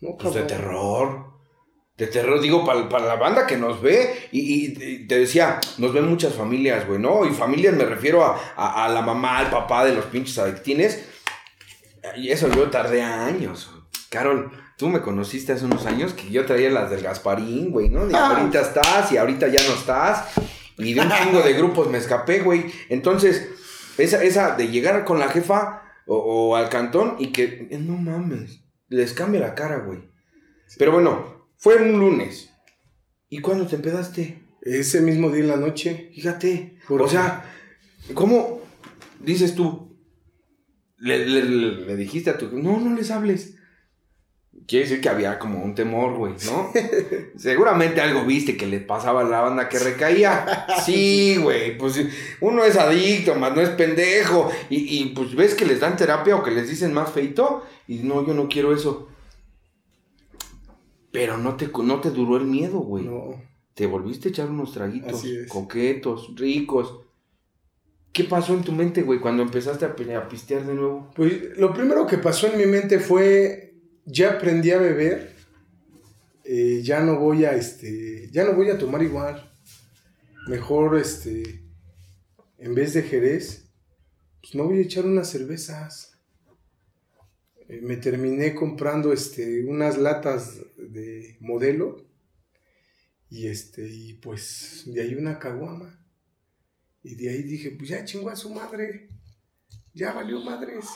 [0.00, 1.28] No, pues de terror.
[1.96, 4.28] De terror, digo, para, la banda que nos ve.
[4.32, 7.26] Y, te decía, nos ven muchas familias, güey, ¿no?
[7.26, 11.04] Y familias me refiero a, a la mamá, al papá de los pinches adictines.
[12.16, 13.70] Y eso yo tardé años.
[14.08, 18.08] Carol, Tú me conociste hace unos años que yo traía las del Gasparín, güey, ¿no?
[18.08, 18.36] Y ah.
[18.36, 20.28] ahorita estás y ahorita ya no estás.
[20.78, 22.66] Y de un chingo de grupos me escapé, güey.
[22.88, 23.48] Entonces,
[23.98, 29.14] esa, esa de llegar con la jefa o, al cantón y que, no mames, les
[29.14, 29.98] cambia la cara, güey.
[30.78, 32.54] Pero bueno, fue un lunes.
[33.28, 34.44] ¿Y cuándo te empezaste?
[34.62, 36.12] Ese mismo día en la noche.
[36.14, 36.78] Fíjate.
[36.88, 37.44] O sea,
[38.14, 38.60] ¿cómo
[39.18, 39.98] dices tú?
[40.98, 42.56] Le, le, dijiste a tu...
[42.56, 43.57] No, no les hables.
[44.68, 46.70] Quiere decir que había como un temor, güey, ¿no?
[47.38, 50.66] Seguramente algo viste que le pasaba a la banda que recaía.
[50.84, 51.98] Sí, güey, pues
[52.42, 54.50] uno es adicto, más no es pendejo.
[54.68, 57.62] Y, pues ves que les dan terapia o que les dicen más feito.
[57.86, 59.08] Y no, yo no quiero eso.
[61.12, 63.04] Pero no te, no te duró el miedo, güey.
[63.04, 63.42] No.
[63.72, 67.00] Te volviste a echar unos traguitos coquetos, ricos.
[68.12, 71.10] ¿Qué pasó en tu mente, güey, cuando empezaste a, a pistear de nuevo?
[71.14, 73.67] Pues lo primero que pasó en mi mente fue
[74.08, 75.34] ya aprendí a beber,
[76.44, 79.52] eh, ya no voy a, este, ya no voy a tomar igual.
[80.46, 81.62] Mejor, este,
[82.56, 83.70] en vez de Jerez,
[84.40, 86.18] pues me voy a echar unas cervezas.
[87.68, 92.06] Eh, me terminé comprando, este, unas latas de modelo
[93.28, 96.02] y, este, y pues de ahí una caguama.
[97.02, 99.08] Y de ahí dije, pues ya chingó a su madre.
[99.92, 100.86] Ya valió madres.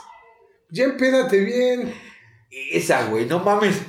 [0.71, 1.93] Ya empédate bien.
[2.53, 3.81] Esa, güey, no mames.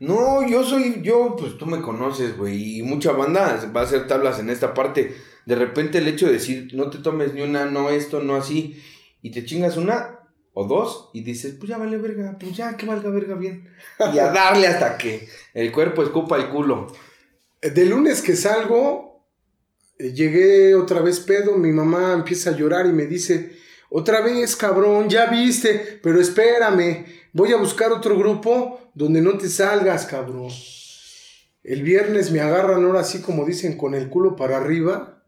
[0.00, 4.08] No, yo soy, yo, pues tú me conoces, güey, y mucha banda va a hacer
[4.08, 5.14] tablas en esta parte.
[5.46, 8.82] De repente el hecho de decir, no te tomes ni una, no esto, no así,
[9.22, 10.18] y te chingas una
[10.52, 13.68] o dos, y dices, pues ya vale verga, pues ya que valga verga bien.
[14.12, 16.88] Y a darle hasta que el cuerpo escupa el culo.
[17.62, 19.24] De lunes que salgo,
[19.98, 23.56] eh, llegué otra vez pedo, mi mamá empieza a llorar y me dice,
[23.90, 29.48] otra vez, cabrón, ya viste, pero espérame, voy a buscar otro grupo donde no te
[29.50, 30.50] salgas, cabrón.
[31.62, 35.22] El viernes me agarran ahora así como dicen con el culo para arriba.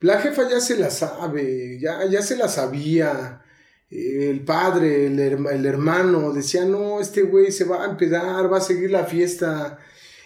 [0.00, 3.42] La jefa ya se la sabe, ya, ya se la sabía.
[3.90, 8.62] El padre, el, el hermano, decía, no, este güey se va a empedar, va a
[8.62, 9.78] seguir la fiesta.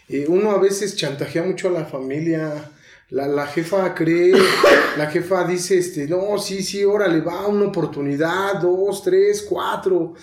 [0.09, 2.71] Eh, uno a veces chantajea mucho a la familia.
[3.09, 4.35] La, la, jefa cree,
[4.99, 10.15] la jefa dice, este, no, sí, sí, órale, va, una oportunidad, dos, tres, cuatro.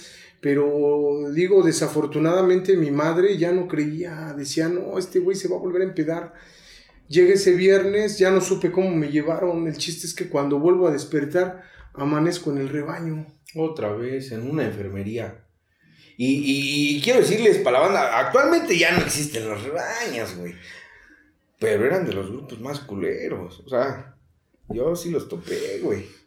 [0.42, 5.60] Pero digo, desafortunadamente mi madre ya no creía, decía, no, este güey se va a
[5.60, 6.34] volver a empedar.
[7.10, 9.68] Llegué ese viernes, ya no supe cómo me llevaron.
[9.68, 13.28] El chiste es que cuando vuelvo a despertar, amanezco en el rebaño.
[13.56, 15.44] Otra vez, en una enfermería.
[16.16, 20.54] Y, y, quiero decirles para la banda, actualmente ya no existen las rebañas, güey.
[21.60, 23.62] Pero eran de los grupos más culeros.
[23.66, 24.16] O sea,
[24.70, 26.19] yo sí los topé, güey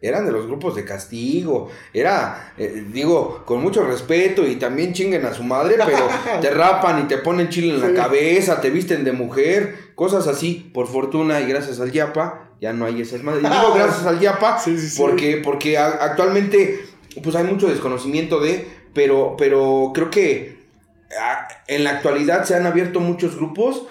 [0.00, 1.70] eran de los grupos de castigo.
[1.92, 6.08] Era, eh, digo, con mucho respeto y también chinguen a su madre, pero
[6.40, 10.70] te rapan y te ponen chile en la cabeza, te visten de mujer, cosas así.
[10.74, 13.42] Por fortuna y gracias al Yapa, ya no hay esas madres.
[13.42, 14.58] digo gracias al Yapa,
[14.98, 16.84] porque, porque actualmente,
[17.22, 20.56] pues hay mucho desconocimiento de, pero, pero creo que
[21.68, 23.86] en la actualidad se han abierto muchos grupos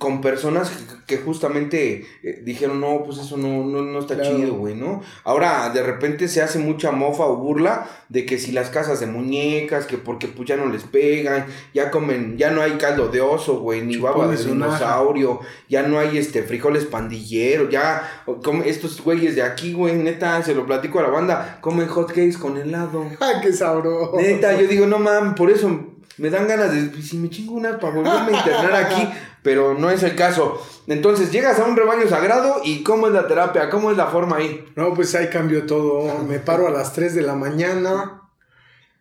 [0.00, 0.72] con personas
[1.06, 5.02] que, justamente eh, dijeron, no, pues eso no, no, no está chido, güey, ¿no?
[5.24, 9.06] Ahora, de repente se hace mucha mofa o burla de que si las casas de
[9.06, 13.20] muñecas, que porque pues ya no les pegan, ya comen, ya no hay caldo de
[13.20, 18.24] oso, güey, ni baba de dinosaurio, ya no hay este frijoles pandilleros, ya
[18.64, 22.38] estos güeyes de aquí, güey, neta, se lo platico a la banda, comen hot cakes
[22.38, 23.04] con helado.
[23.20, 24.16] ¡Ay, qué sabroso!
[24.16, 27.54] Neta, yo digo, no mames, por eso me dan ganas de, pues, si me chingo
[27.54, 29.08] una para volverme a internar aquí,
[29.42, 30.62] pero no es el caso.
[30.86, 33.70] Entonces llegas a un rebaño sagrado y ¿cómo es la terapia?
[33.70, 34.66] ¿Cómo es la forma ahí?
[34.76, 36.22] No, pues ahí cambió todo.
[36.24, 38.20] Me paro a las 3 de la mañana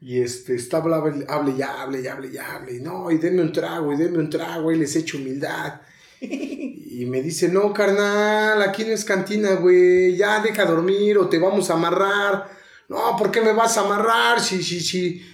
[0.02, 2.80] y este, estaba hable, hable y hable y hable y hable.
[2.80, 5.82] No, y denme un trago, y denme un trago, y les echo humildad.
[6.22, 11.38] Y me dice, no, carnal, aquí no es cantina, güey, ya deja dormir o te
[11.38, 12.50] vamos a amarrar.
[12.88, 14.40] No, ¿por qué me vas a amarrar?
[14.40, 15.26] Si, si, si.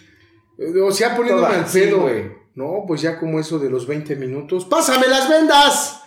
[0.84, 2.02] O sea, poniéndome al pedo.
[2.02, 2.32] güey.
[2.56, 4.66] No, pues ya como eso de los 20 minutos.
[4.66, 6.02] ¡Pásame las vendas!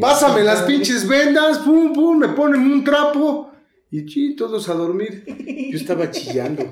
[0.00, 3.50] Pásame las pinches vendas, pum, pum, me ponen un trapo.
[3.90, 5.24] Y sí, todos a dormir.
[5.70, 6.64] Yo estaba chillando.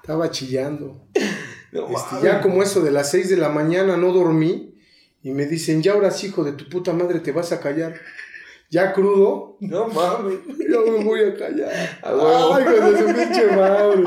[0.00, 1.06] Estaba chillando.
[1.12, 4.74] Este, ya como eso de las 6 de la mañana no dormí.
[5.22, 7.94] Y me dicen, ya ahora hijo de tu puta madre, te vas a callar.
[8.70, 9.56] Ya crudo.
[9.60, 10.38] No mames.
[10.46, 12.00] Ya me voy a callar.
[12.02, 14.04] Ay, de su pinche madre.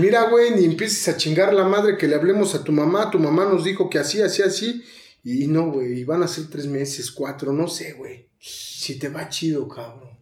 [0.00, 3.10] Mira, güey, ni empieces a chingar la madre que le hablemos a tu mamá.
[3.10, 4.84] Tu mamá nos dijo que así, así, así.
[5.22, 8.28] Y no, güey, van a ser tres meses, cuatro, no sé, güey.
[8.38, 10.18] Si te va chido, cabrón.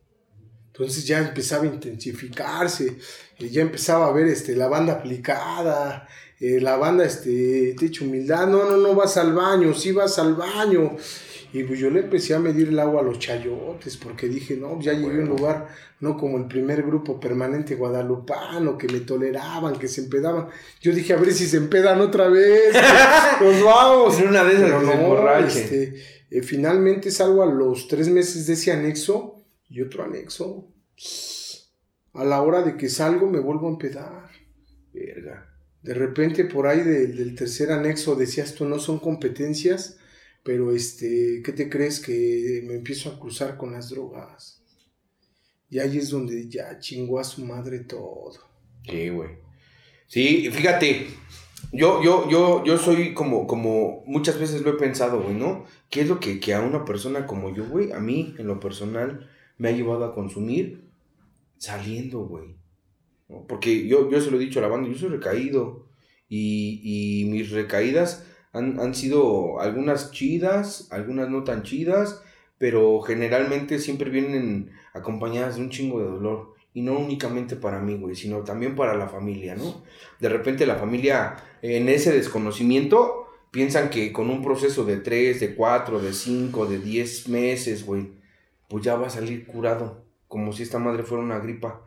[0.69, 2.97] Entonces ya empezaba a intensificarse.
[3.39, 6.09] Y ya empezaba a ver este, la banda aplicada.
[6.39, 8.47] Eh, la banda, este, te hecho humildad.
[8.47, 9.75] No, no, no vas al baño.
[9.75, 10.97] Sí vas al baño.
[11.55, 14.81] Y pues yo le empecé a medir el agua a los chayotes, porque dije, no,
[14.81, 15.69] ya llegué a un lugar,
[16.01, 20.49] no como el primer grupo permanente guadalupano, que me toleraban, que se empedaban.
[20.81, 22.75] Yo dije, a ver si se empedan otra vez,
[23.41, 24.19] nos vamos.
[24.19, 28.73] En una de esas no, este, eh, finalmente salgo a los tres meses de ese
[28.73, 30.69] anexo y otro anexo.
[32.15, 34.31] A la hora de que salgo me vuelvo a empedar.
[34.94, 35.55] Verga.
[35.83, 39.98] De repente por ahí del tercer anexo decías tú, no son competencias
[40.43, 44.63] pero este, ¿qué te crees que me empiezo a cruzar con las drogas?
[45.71, 48.33] Y ahí es donde ya chingó a su madre todo.
[48.85, 49.31] Sí, güey.
[50.07, 51.07] Sí, fíjate,
[51.73, 55.65] yo, yo, yo, yo soy como, como muchas veces lo he pensado, güey, ¿no?
[55.88, 58.61] ¿Qué es lo que, que a una persona como yo, güey, a mí, en lo
[58.61, 60.90] personal, me ha llevado a consumir
[61.57, 62.57] saliendo, güey?
[63.49, 65.87] Porque yo, yo se lo he dicho a la banda, yo soy recaído.
[66.29, 66.81] y,
[67.23, 72.23] y mis recaídas han, han sido algunas chidas, algunas no tan chidas,
[72.59, 76.55] pero generalmente siempre vienen acompañadas de un chingo de dolor.
[76.75, 79.83] Y no únicamente para mí, güey, sino también para la familia, ¿no?
[80.21, 85.55] De repente la familia, en ese desconocimiento, piensan que con un proceso de 3, de
[85.55, 88.13] 4, de 5, de 10 meses, güey,
[88.69, 91.83] pues ya va a salir curado, como si esta madre fuera una gripa.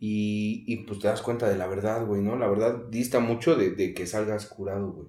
[0.00, 2.36] Y, y pues te das cuenta de la verdad, güey, ¿no?
[2.36, 5.08] La verdad dista mucho de, de que salgas curado, güey.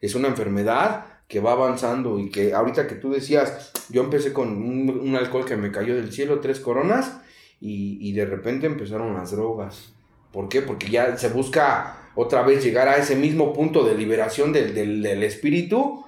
[0.00, 4.48] Es una enfermedad que va avanzando y que ahorita que tú decías, yo empecé con
[4.48, 7.20] un, alcohol que me cayó del cielo, tres coronas,
[7.60, 9.92] y, y de repente empezaron las drogas.
[10.32, 10.62] ¿Por qué?
[10.62, 15.02] Porque ya se busca otra vez llegar a ese mismo punto de liberación del, del,
[15.02, 16.04] del espíritu,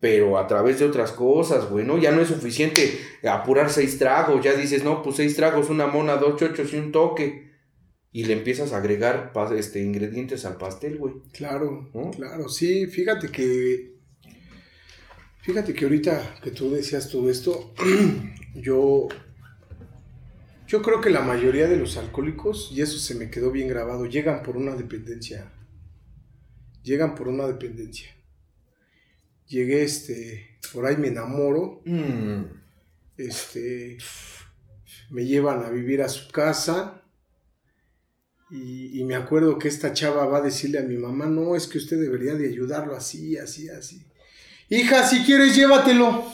[0.00, 1.98] pero a través de otras cosas, güey, ¿no?
[1.98, 6.16] Ya no es suficiente apurar seis tragos, ya dices, no, pues seis tragos, una mona,
[6.16, 7.47] dos chochos y un toque.
[8.10, 11.14] Y le empiezas a agregar este, ingredientes al pastel, güey.
[11.32, 12.10] Claro, ¿No?
[12.10, 13.96] claro, sí, fíjate que,
[15.42, 17.74] fíjate que ahorita que tú decías todo esto,
[18.54, 19.08] yo,
[20.66, 24.06] yo creo que la mayoría de los alcohólicos, y eso se me quedó bien grabado,
[24.06, 25.52] llegan por una dependencia,
[26.82, 28.08] llegan por una dependencia.
[29.46, 32.44] Llegué, este, por ahí me enamoro, Mm,
[33.18, 33.98] este,
[35.10, 36.97] me llevan a vivir a su casa
[38.50, 41.66] y, y me acuerdo que esta chava va a decirle a mi mamá, no, es
[41.66, 44.02] que usted debería de ayudarlo así, así, así.
[44.70, 46.24] Hija, si quieres, llévatelo,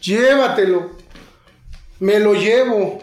[0.00, 0.90] llévatelo.
[2.00, 3.02] Me lo llevo.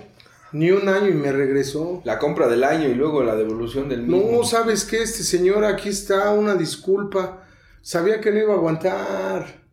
[0.51, 2.01] Ni un año y me regresó.
[2.05, 4.31] La compra del año y luego la devolución del mismo.
[4.37, 5.01] No, ¿sabes qué?
[5.03, 7.45] Este señor, aquí está, una disculpa.
[7.81, 9.63] Sabía que no iba a aguantar.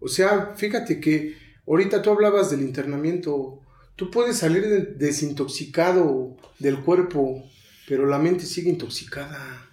[0.00, 1.36] O sea, fíjate que
[1.66, 3.60] ahorita tú hablabas del internamiento.
[3.94, 7.44] Tú puedes salir de- desintoxicado del cuerpo,
[7.86, 9.70] pero la mente sigue intoxicada.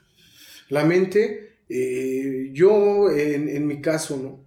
[0.70, 4.46] La mente, eh, yo en, en mi caso, ¿no?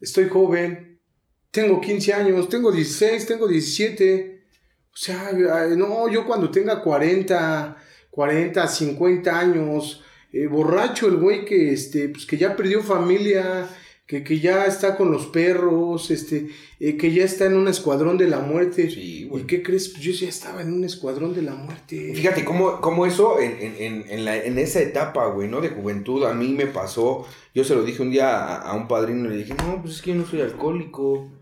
[0.00, 1.00] Estoy joven,
[1.50, 4.44] tengo 15 años, tengo 16, tengo 17.
[4.92, 5.32] O sea,
[5.76, 7.76] no, yo cuando tenga 40,
[8.10, 10.02] 40, 50 años,
[10.32, 13.68] eh, borracho el güey que, este, pues que ya perdió familia,
[14.06, 16.48] que, que ya está con los perros, este,
[16.78, 18.88] eh, que ya está en un escuadrón de la muerte.
[18.88, 19.46] Sí, ¿Y güey.
[19.46, 19.88] qué crees?
[19.88, 22.12] Pues yo ya estaba en un escuadrón de la muerte.
[22.14, 25.60] Fíjate cómo, cómo eso en, en, en, en la, en esa etapa, güey, ¿no?
[25.60, 27.26] De juventud, a mí me pasó.
[27.52, 29.96] Yo se lo dije un día a, a un padrino y le dije, no, pues
[29.96, 31.32] es que yo no soy alcohólico.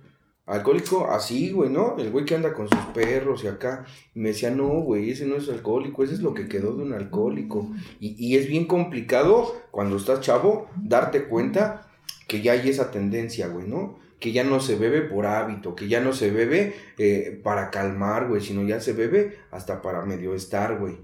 [0.46, 1.96] Alcohólico, así, güey, ¿no?
[1.98, 3.84] El güey que anda con sus perros y acá.
[4.14, 6.82] Y me decía, no, güey, ese no es alcohólico, ese es lo que quedó de
[6.82, 7.70] un alcohólico.
[7.98, 11.83] Y, y es bien complicado cuando estás chavo darte cuenta
[12.26, 13.98] que ya hay esa tendencia, güey, ¿no?
[14.20, 18.28] Que ya no se bebe por hábito, que ya no se bebe eh, para calmar,
[18.28, 20.96] güey, sino ya se bebe hasta para medio estar, güey.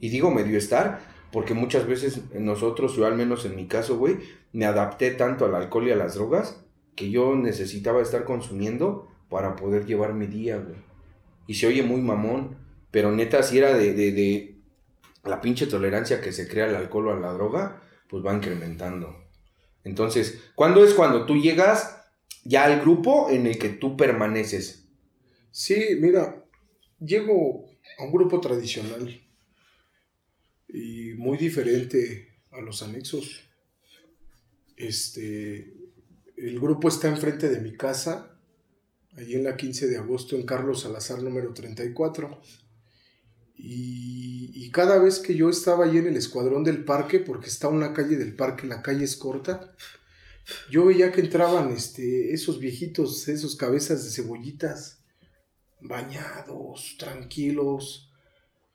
[0.00, 1.00] Y digo medio estar
[1.30, 4.18] porque muchas veces nosotros, yo al menos en mi caso, güey,
[4.52, 6.64] me adapté tanto al alcohol y a las drogas
[6.94, 10.76] que yo necesitaba estar consumiendo para poder llevar mi día, güey.
[11.46, 12.56] Y se oye muy mamón,
[12.90, 14.54] pero neta, si era de, de, de
[15.24, 19.23] la pinche tolerancia que se crea al alcohol o a la droga, pues va incrementando.
[19.84, 22.02] Entonces, ¿cuándo es cuando tú llegas
[22.44, 24.88] ya al grupo en el que tú permaneces?
[25.50, 26.44] Sí, mira,
[26.98, 27.66] llego
[27.98, 29.22] a un grupo tradicional
[30.68, 33.44] y muy diferente a los anexos.
[34.76, 35.72] Este,
[36.36, 38.38] el grupo está enfrente de mi casa,
[39.16, 42.40] allí en la 15 de agosto, en Carlos Salazar número 34.
[43.56, 47.92] Y, cada vez que yo estaba allí en el escuadrón del parque, porque está una
[47.92, 49.72] calle del parque, la calle es corta,
[50.68, 55.04] yo veía que entraban este, esos viejitos, esos cabezas de cebollitas,
[55.80, 58.10] bañados, tranquilos.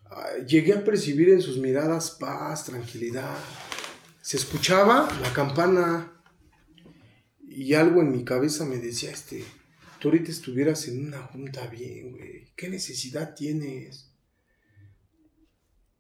[0.06, 3.38] Ah, Llegué a percibir en sus miradas paz, tranquilidad.
[4.22, 6.14] Se escuchaba la campana
[7.46, 9.44] y algo en mi cabeza me decía, este,
[10.00, 12.54] tú ahorita estuvieras en una junta bien, güey.
[12.56, 14.09] ¿Qué necesidad tienes?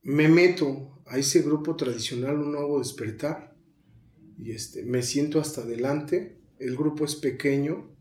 [0.10, 3.56] Me meto a ese grupo tradicional, un nuevo despertar,
[4.40, 6.40] y este, me siento hasta adelante.
[6.58, 7.96] El grupo es pequeño,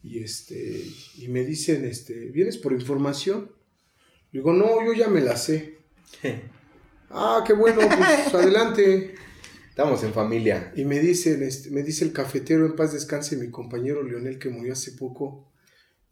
[0.00, 0.84] y este
[1.18, 3.52] y me dicen este vienes por información
[4.32, 5.78] digo no yo ya me la sé
[7.10, 9.14] ah qué bueno pues adelante
[9.68, 10.70] Estamos en familia.
[10.76, 14.50] y me dicen este me dice el cafetero en paz descanse mi compañero Leonel que
[14.50, 15.50] murió hace poco.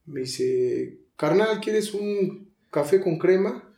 [0.06, 3.69] Me dice carnal quieres un café con crema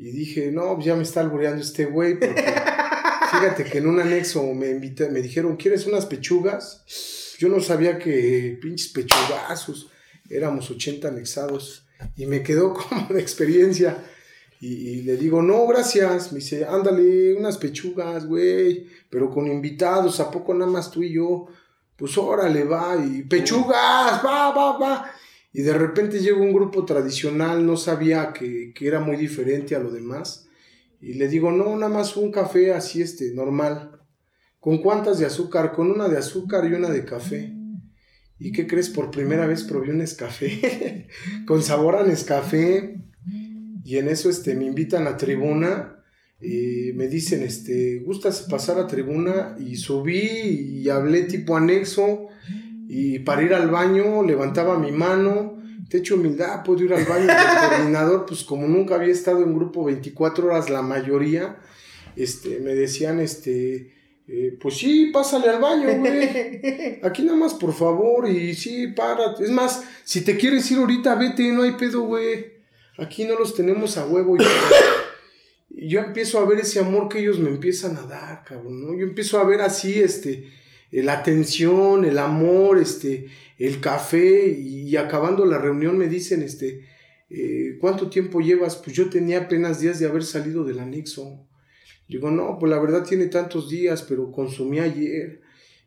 [0.00, 2.42] y dije no pues ya me está albureando este güey porque
[3.30, 6.84] fíjate que en un anexo me invita, me dijeron quieres unas pechugas
[7.40, 9.88] yo no sabía que pinches pechugazos,
[10.28, 14.04] éramos 80 anexados y me quedó como de experiencia.
[14.60, 16.32] Y, le digo, no, gracias.
[16.32, 21.14] Me dice, ándale, unas pechugas, güey, pero con invitados, ¿a poco nada más tú y
[21.14, 21.46] yo?
[21.96, 25.10] Pues órale, va, y pechugas, va, va, va.
[25.52, 29.80] Y de repente llega un grupo tradicional, no sabía que, que era muy diferente a
[29.80, 30.48] lo demás.
[31.00, 34.00] Y le digo, no, nada más un café así, este, normal.
[34.60, 35.72] ¿Con cuántas de azúcar?
[35.72, 37.54] Con una de azúcar y una de café.
[38.38, 38.90] ¿Y qué crees?
[38.90, 41.08] Por primera vez probé un Nescafé.
[41.46, 43.00] con sabor a Nescafé.
[43.84, 45.96] Y en eso este, me invitan a tribuna.
[46.40, 49.56] Y me dicen, este, ¿gustas pasar a tribuna?
[49.58, 52.28] Y subí y hablé tipo anexo.
[52.92, 55.62] Y para ir al baño levantaba mi mano.
[55.88, 58.26] Te echo humildad, puedo ir al baño del coordinador.
[58.26, 61.56] Pues como nunca había estado en grupo 24 horas la mayoría,
[62.16, 63.94] este, me decían, este,
[64.26, 66.98] eh, pues sí, pásale al baño, güey.
[67.04, 69.36] Aquí nada más, por favor, y sí, para.
[69.38, 72.54] Es más, si te quieres ir ahorita, vete, no hay pedo, güey.
[72.98, 74.36] Aquí no los tenemos a huevo.
[74.36, 78.98] Y yo empiezo a ver ese amor que ellos me empiezan a dar, cabrón, ¿no?
[78.98, 80.50] Yo empiezo a ver así, este,
[80.92, 83.26] la atención, el amor, este,
[83.58, 86.84] el café, y, acabando la reunión me dicen, este,
[87.30, 88.76] eh, ¿cuánto tiempo llevas?
[88.76, 91.46] Pues yo tenía apenas días de haber salido del anexo.
[92.08, 95.40] Digo, no, pues la verdad tiene tantos días, pero consumí ayer.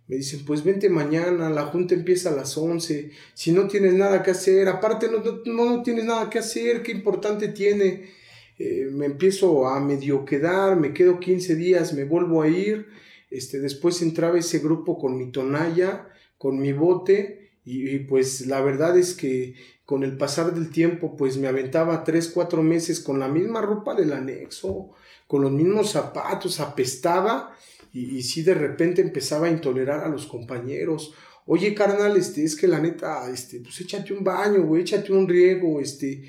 [0.08, 3.12] Me dicen, pues vente mañana, la junta empieza a las 11.
[3.34, 7.50] Si no tienes nada que hacer, aparte no, no, tienes nada que hacer, qué importante
[7.50, 8.10] tiene.
[8.58, 12.88] Eh, me empiezo a medio quedar, me quedo 15 días, me vuelvo a ir.
[13.34, 16.08] Este, después entraba ese grupo con mi tonalla,
[16.38, 19.56] con mi bote, y, pues la verdad es que
[19.86, 23.96] con el pasar del tiempo, pues me aventaba 3, 4 meses con la misma ropa
[23.96, 24.92] del anexo
[25.28, 27.56] con los mismos zapatos, apestaba
[27.92, 31.14] y, y sí de repente empezaba a intolerar a los compañeros.
[31.46, 35.28] Oye, carnal, este, es que la neta, este, pues échate un baño, güey, échate un
[35.28, 36.24] riego, este,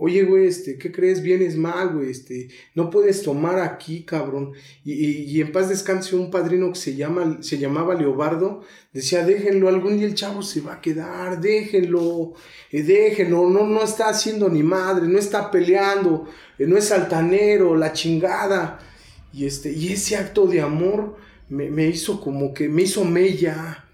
[0.00, 1.22] oye, güey, este, ¿qué crees?
[1.22, 4.52] Vienes mal, güey, este, no puedes tomar aquí, cabrón.
[4.84, 9.68] Y, y, en paz descanse un padrino que se, llama, se llamaba Leobardo, decía, déjenlo,
[9.68, 12.34] algún día el chavo se va a quedar, déjenlo,
[12.70, 16.26] eh, déjenlo, no, no está haciendo ni madre, no está peleando,
[16.58, 18.78] eh, no es altanero, la chingada.
[19.32, 21.16] Y, este, y ese acto de amor
[21.48, 23.84] me, me hizo como que, me hizo mella.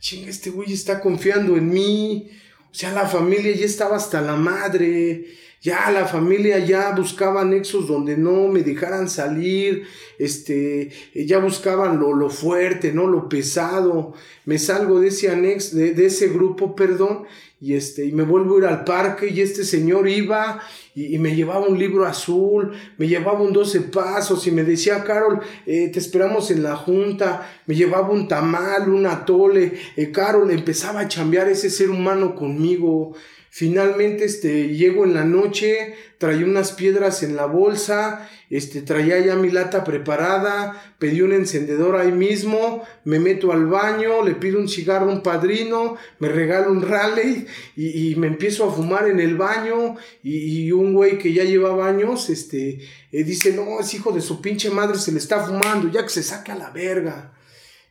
[0.00, 2.28] Chinga, este güey está confiando en mí
[2.74, 5.26] o sea, la familia ya estaba hasta la madre,
[5.62, 9.84] ya la familia ya buscaba nexos donde no me dejaran salir,
[10.18, 13.06] este, ya buscaban lo, lo fuerte, ¿no?
[13.06, 14.14] Lo pesado.
[14.44, 17.26] Me salgo de ese anex, de, de ese grupo, perdón,
[17.64, 20.60] y este, y me vuelvo a ir al parque y este señor iba
[20.94, 25.40] y, me llevaba un libro azul, me llevaba un 12 pasos y me decía, Carol,
[25.64, 31.00] eh, te esperamos en la junta, me llevaba un tamal, un atole, eh, Carol empezaba
[31.00, 33.14] a chambear ese ser humano conmigo,
[33.56, 39.36] Finalmente, este, llego en la noche, traía unas piedras en la bolsa, este, traía ya
[39.36, 44.68] mi lata preparada, pedí un encendedor ahí mismo, me meto al baño, le pido un
[44.68, 47.46] cigarro a un padrino, me regalo un rally
[47.76, 52.30] y, me empiezo a fumar en el baño y, un güey que ya lleva años,
[52.30, 52.80] este,
[53.12, 56.08] eh, dice, no, es hijo de su pinche madre, se le está fumando, ya que
[56.08, 57.32] se saque a la verga.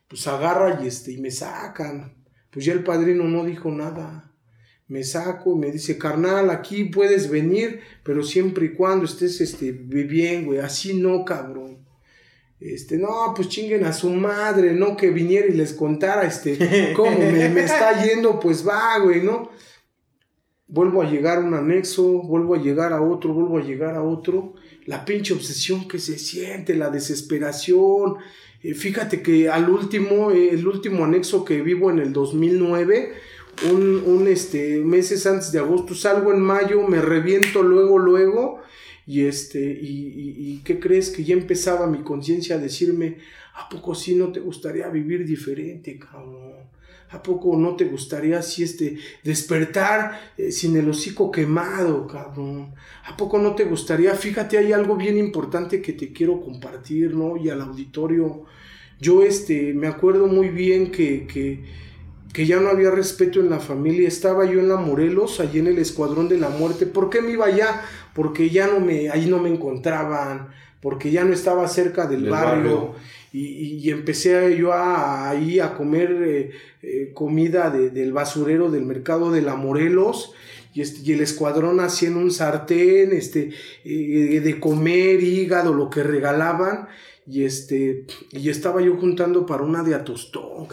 [0.09, 2.21] Pues agarra y, este, y me sacan.
[2.51, 4.32] Pues ya el padrino no dijo nada
[4.87, 10.45] me saco, me dice, carnal, aquí puedes venir, pero siempre y cuando estés este, bien,
[10.45, 11.79] güey, así no, cabrón.
[12.59, 17.17] Este, no, pues chinguen a su madre, no que viniera y les contara, este, cómo
[17.17, 19.49] me, me está yendo, pues va, güey, ¿no?
[20.67, 24.01] Vuelvo a llegar a un anexo, vuelvo a llegar a otro, vuelvo a llegar a
[24.01, 24.55] otro.
[24.85, 28.15] La pinche obsesión que se siente, la desesperación.
[28.63, 33.13] Eh, fíjate que al último, eh, el último anexo que vivo en el 2009,
[33.71, 38.61] un, un este, meses antes de agosto, salgo en mayo, me reviento luego, luego,
[39.05, 41.09] y este, y, y, ¿qué crees?
[41.09, 43.17] Que ya empezaba mi conciencia a decirme,
[43.55, 46.53] ¿a poco sí no te gustaría vivir diferente, cabrón?
[47.13, 52.73] ¿A poco no te gustaría así este despertar eh, sin el hocico quemado, cabrón?
[53.05, 54.15] ¿A poco no te gustaría?
[54.15, 57.37] Fíjate, hay algo bien importante que te quiero compartir, ¿no?
[57.37, 58.45] Y al auditorio.
[58.99, 61.63] Yo este me acuerdo muy bien que, que
[62.33, 64.07] que ya no había respeto en la familia.
[64.07, 66.87] Estaba yo en la Morelos, allí en el Escuadrón de la Muerte.
[66.87, 67.83] ¿Por qué me iba allá?
[68.15, 70.49] Porque ya no me, ahí no me encontraban,
[70.81, 72.95] porque ya no estaba cerca del, barrio.
[73.31, 79.43] Y, empecé yo a, ahí a comer eh, eh, comida del basurero del mercado de
[79.43, 80.33] la Morelos.
[80.73, 83.51] Y, este, y el escuadrón hacía en un sartén este,
[83.85, 86.87] eh, de comer, hígado, lo que regalaban.
[87.27, 90.67] Y, este, y estaba yo juntando para una de atostón,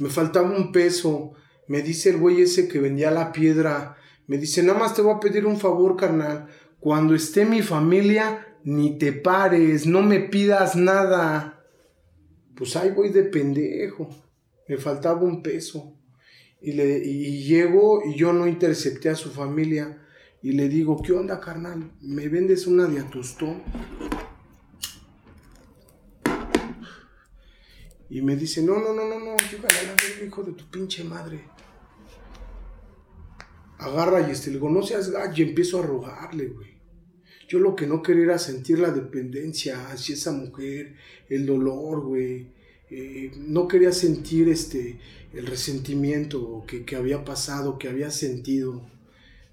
[0.00, 1.34] me faltaba un peso.
[1.68, 3.96] Me dice el güey ese que vendía la piedra.
[4.26, 6.48] Me dice, nada más te voy a pedir un favor, carnal.
[6.80, 11.62] cuando esté mi familia, ni te pares, no me pidas nada.
[12.56, 14.08] Pues ahí voy de pendejo.
[14.66, 15.96] Me faltaba un peso.
[16.62, 20.06] Y, le, y llego y yo no intercepté a su familia.
[20.42, 21.92] Y le digo, ¿qué onda, carnal?
[22.00, 23.62] ¿Me vendes una de atustón?
[28.10, 31.44] Y me dice, no, no, no, no, no, la hijo de tu pinche madre.
[33.78, 36.80] Agarra y este, le digo, no seas gallo, empiezo a rogarle, güey.
[37.48, 40.96] Yo lo que no quería era sentir la dependencia hacia esa mujer,
[41.28, 42.52] el dolor, güey.
[42.90, 44.98] Eh, no quería sentir este,
[45.32, 48.90] el resentimiento que, que había pasado, que había sentido.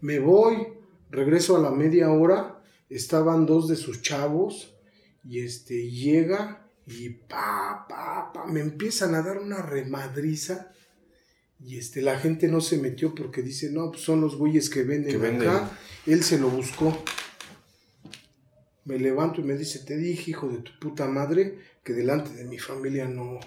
[0.02, 0.68] Me voy,
[1.12, 4.76] regreso a la media hora, estaban dos de sus chavos
[5.24, 10.72] y este, llega y pa, pa, pa, me empiezan a dar una remadriza.
[11.60, 14.84] Y este, la gente no se metió porque dice, no, pues son los güeyes que
[14.84, 15.70] venden, acá.
[16.06, 17.04] Él se lo buscó.
[18.86, 22.46] Me levanto y me dice, te dije, hijo de tu puta madre, que delante de
[22.46, 23.40] mi familia no.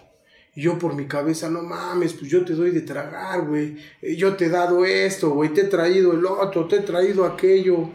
[0.55, 3.79] Y yo por mi cabeza, no mames, pues yo te doy de tragar, güey.
[4.03, 7.25] Eh, yo te he dado esto, güey, te he traído el otro, te he traído
[7.25, 7.89] aquello.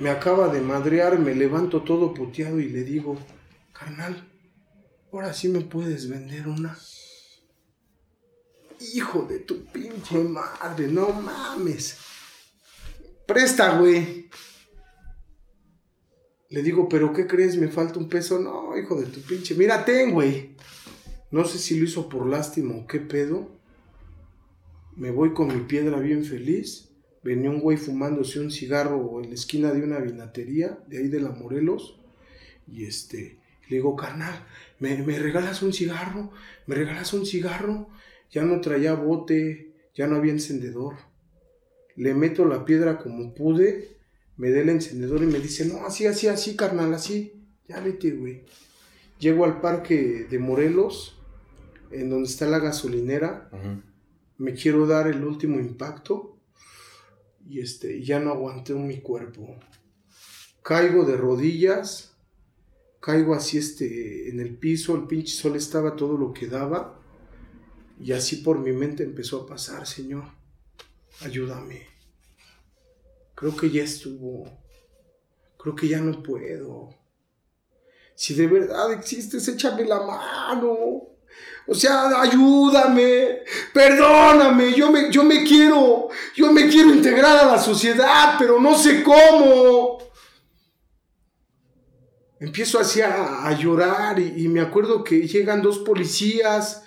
[0.00, 3.16] Me acaba de madrear, me levanto todo puteado y le digo,
[3.72, 4.33] carnal,
[5.14, 6.76] Ahora sí me puedes vender una.
[8.94, 11.98] Hijo de tu pinche madre, no mames.
[13.24, 14.28] Presta, güey.
[16.50, 17.56] Le digo, ¿pero qué crees?
[17.56, 18.40] Me falta un peso.
[18.40, 19.54] No, hijo de tu pinche.
[19.54, 20.56] Mira, ten, güey.
[21.30, 23.56] No sé si lo hizo por lástima o qué pedo.
[24.96, 26.88] Me voy con mi piedra bien feliz.
[27.22, 31.20] Venía un güey fumándose un cigarro en la esquina de una vinatería, de ahí de
[31.20, 32.00] la Morelos.
[32.66, 34.34] Y este, le digo, carnal,
[34.78, 36.30] ¿me, regalas un cigarro?
[36.66, 37.88] ¿Me regalas un cigarro?
[38.30, 40.96] Ya no traía bote, ya no había encendedor.
[41.96, 43.96] Le meto la piedra como pude,
[44.36, 47.32] me da el encendedor y me dice, no, así, así, así, carnal, así.
[47.68, 48.44] Ya vete, güey.
[49.18, 51.18] Llego al parque de Morelos,
[51.90, 53.48] en donde está la gasolinera.
[54.36, 56.36] Me quiero dar el último impacto
[57.48, 59.56] y este, ya no aguanté mi cuerpo.
[60.62, 62.13] Caigo de rodillas
[63.04, 66.98] caigo así este, en el piso, el pinche sol estaba todo lo que daba,
[68.00, 70.24] y así por mi mente empezó a pasar, Señor,
[71.20, 71.86] ayúdame.
[73.34, 74.48] Creo que ya estuvo,
[75.58, 76.94] creo que ya no puedo.
[78.14, 80.74] Si de verdad existes, échame la mano.
[81.66, 83.40] O sea, ayúdame,
[83.74, 88.78] perdóname, yo me, yo me quiero, yo me quiero integrar a la sociedad, pero no
[88.78, 89.93] sé cómo
[92.44, 96.84] empiezo así a, llorar y, me acuerdo que llegan dos policías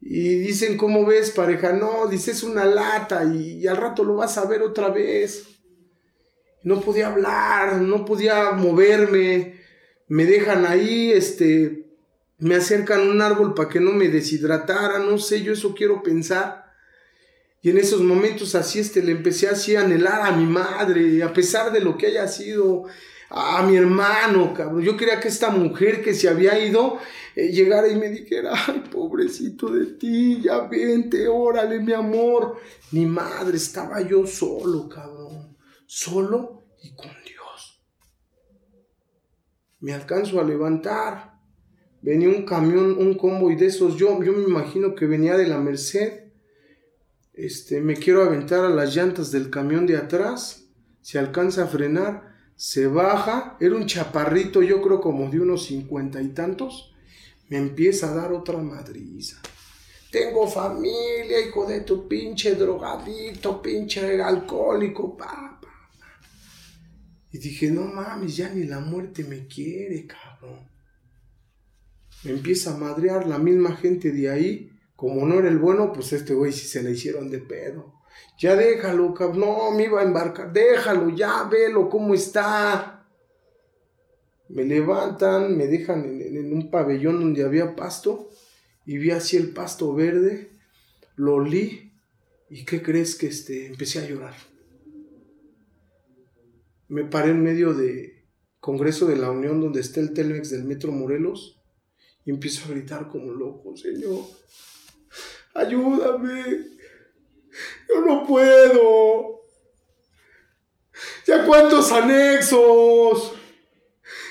[0.00, 1.72] y dicen, ¿cómo ves pareja?
[1.72, 5.46] No, dices una lata y, al rato lo vas a ver otra vez.
[6.62, 9.60] No podía hablar, no podía moverme,
[10.08, 11.86] me dejan ahí, este,
[12.38, 16.72] me acercan un árbol para que no me deshidratara, no sé, yo eso quiero pensar.
[17.60, 21.32] Y en esos momentos así, este, le empecé así a anhelar a mi madre, a
[21.32, 22.84] pesar de lo que haya sido,
[23.30, 24.82] a mi hermano, cabrón.
[24.82, 26.98] Yo quería que esta mujer que se había ido
[27.34, 32.58] eh, llegara y me dijera, ay, pobrecito de ti, ya vente, órale, mi amor.
[32.92, 35.56] Mi madre, estaba yo solo, cabrón.
[35.86, 37.82] Solo y con Dios.
[39.80, 41.34] Me alcanzo a levantar.
[42.02, 43.96] Venía un camión, un convoy de esos.
[43.96, 46.24] Yo, yo me imagino que venía de la Merced.
[47.32, 50.66] Este, me quiero aventar a las llantas del camión de atrás.
[51.00, 56.22] Se alcanza a frenar se baja, era un chaparrito, yo creo como de unos cincuenta
[56.22, 56.94] y tantos,
[57.48, 59.40] me empieza a dar otra madriza.
[60.10, 65.60] Tengo familia, hijo de tu pinche drogadito, pinche alcohólico, papá.
[67.32, 70.68] Y dije, no mames, ya ni la muerte me quiere, cabrón.
[72.22, 74.70] Me empieza a madrear la misma gente de ahí.
[74.94, 77.93] Como no era el bueno, pues este güey sí se le hicieron de pedo.
[78.38, 79.40] Ya déjalo, cabrón.
[79.40, 80.52] No, me iba a embarcar.
[80.52, 83.06] Déjalo, ya velo cómo está.
[84.48, 88.30] Me levantan, me dejan en, un pabellón donde había pasto
[88.84, 90.50] y vi así el pasto verde.
[91.16, 91.92] Lo olí
[92.50, 94.34] y ¿qué crees que este, empecé a llorar?
[96.88, 98.24] Me paré en medio de
[98.60, 101.60] Congreso de la Unión donde está el Telmex del Metro Morelos
[102.24, 104.20] y empiezo a gritar como loco, Señor,
[105.54, 106.73] ayúdame,
[107.88, 109.42] yo no puedo.
[111.26, 113.32] ¿Ya cuántos anexos?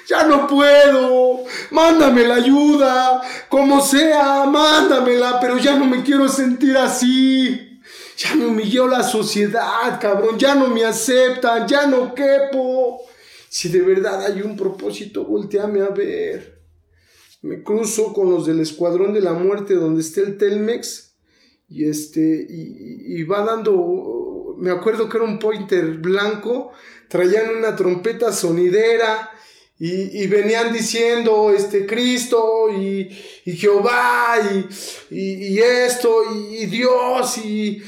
[0.07, 1.43] Ya no puedo.
[1.71, 3.21] Mándame la ayuda.
[3.49, 7.82] Como sea, mándamela, pero ya no me quiero sentir así.
[8.17, 10.38] Ya me humilló la sociedad, cabrón.
[10.38, 13.01] Ya no me aceptan, ya no quepo.
[13.49, 16.61] Si de verdad hay un propósito, volteame a ver.
[17.41, 21.12] Me cruzo con los del Escuadrón de la Muerte donde está el Telmex.
[21.74, 26.71] Y este, y, va dando, me acuerdo que era un pointer blanco,
[27.07, 29.32] traían una trompeta sonidera,
[29.80, 33.09] y, venían diciendo, este, Cristo y,
[33.43, 34.38] Jehová
[35.09, 37.82] y, y, esto y, Dios y,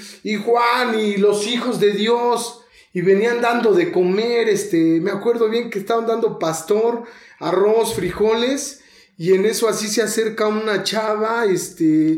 [0.43, 2.61] Juan y los hijos de Dios.
[2.91, 7.03] Y venían dando de comer, este, me acuerdo bien que estaban dando pastor,
[7.39, 8.81] arroz, frijoles.
[9.17, 12.17] Y en eso así se acerca una chava, este,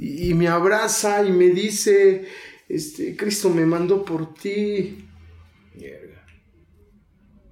[0.00, 2.26] y, me abraza y me dice,
[2.68, 5.04] este, Cristo me mandó por ti.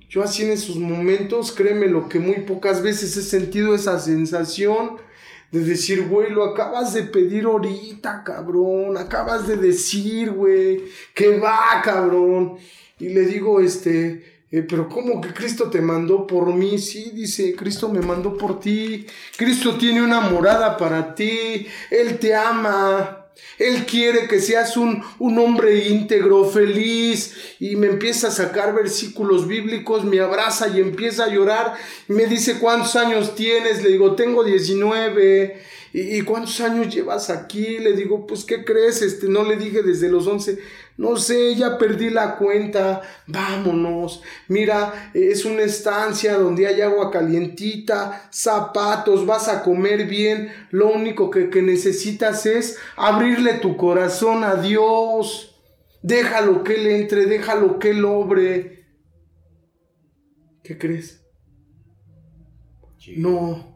[0.08, 4.98] Yo así en esos momentos, créeme lo que muy pocas veces he sentido esa sensación
[5.50, 10.84] de decir, güey, lo acabas de pedir ahorita, cabrón, acabas de decir, güey,
[11.14, 12.58] que va, cabrón.
[13.00, 16.78] Y le digo, este, eh, pero ¿cómo que Cristo te mandó por mí?
[16.78, 19.06] Sí, dice, Cristo me mandó por ti.
[19.36, 21.66] Cristo tiene una morada para ti.
[21.90, 23.24] Él te ama.
[23.58, 29.46] Él quiere que seas un, un, hombre íntegro, feliz, y me empieza a sacar versículos
[29.46, 31.74] bíblicos, me abraza y empieza a llorar.
[32.08, 33.82] Me dice, ¿cuántos años tienes?
[33.82, 35.60] Le digo, tengo 19.
[35.98, 37.78] ¿Y, cuántos años llevas aquí?
[37.78, 39.00] Le digo, pues, ¿qué crees?
[39.00, 40.58] Este, no le dije desde los 11.
[40.98, 43.00] No sé, ya perdí la cuenta.
[43.26, 44.22] Vámonos.
[44.48, 50.52] Mira, es una estancia donde hay agua calientita, zapatos, vas a comer bien.
[50.70, 55.58] Lo único que, que necesitas es abrirle tu corazón a Dios.
[56.02, 58.84] Déjalo que Él entre, déjalo que Él obre.
[60.62, 61.22] ¿Qué crees?
[63.16, 63.75] No,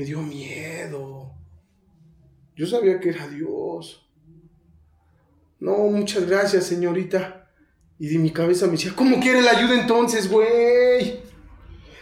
[0.00, 1.30] me dio miedo.
[2.56, 4.08] Yo sabía que era Dios.
[5.58, 7.50] No, muchas gracias, señorita.
[7.98, 11.20] Y de mi cabeza me decía, ¿cómo quiere la ayuda entonces, güey?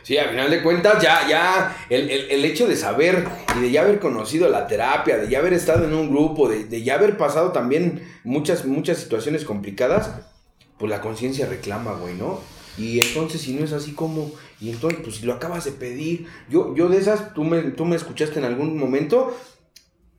[0.04, 3.26] Sí, al final de cuentas, ya, ya, el, hecho de saber
[3.56, 6.66] y de ya haber conocido la terapia, de ya haber estado en un grupo, de,
[6.66, 10.12] de ya haber pasado también muchas, muchas situaciones complicadas,
[10.78, 12.40] pues la conciencia reclama, güey, ¿no?
[12.78, 16.26] Y entonces, si no es así como, y entonces, pues si lo acabas de pedir,
[16.48, 19.36] yo, yo de esas, tú me, tú me escuchaste en algún momento,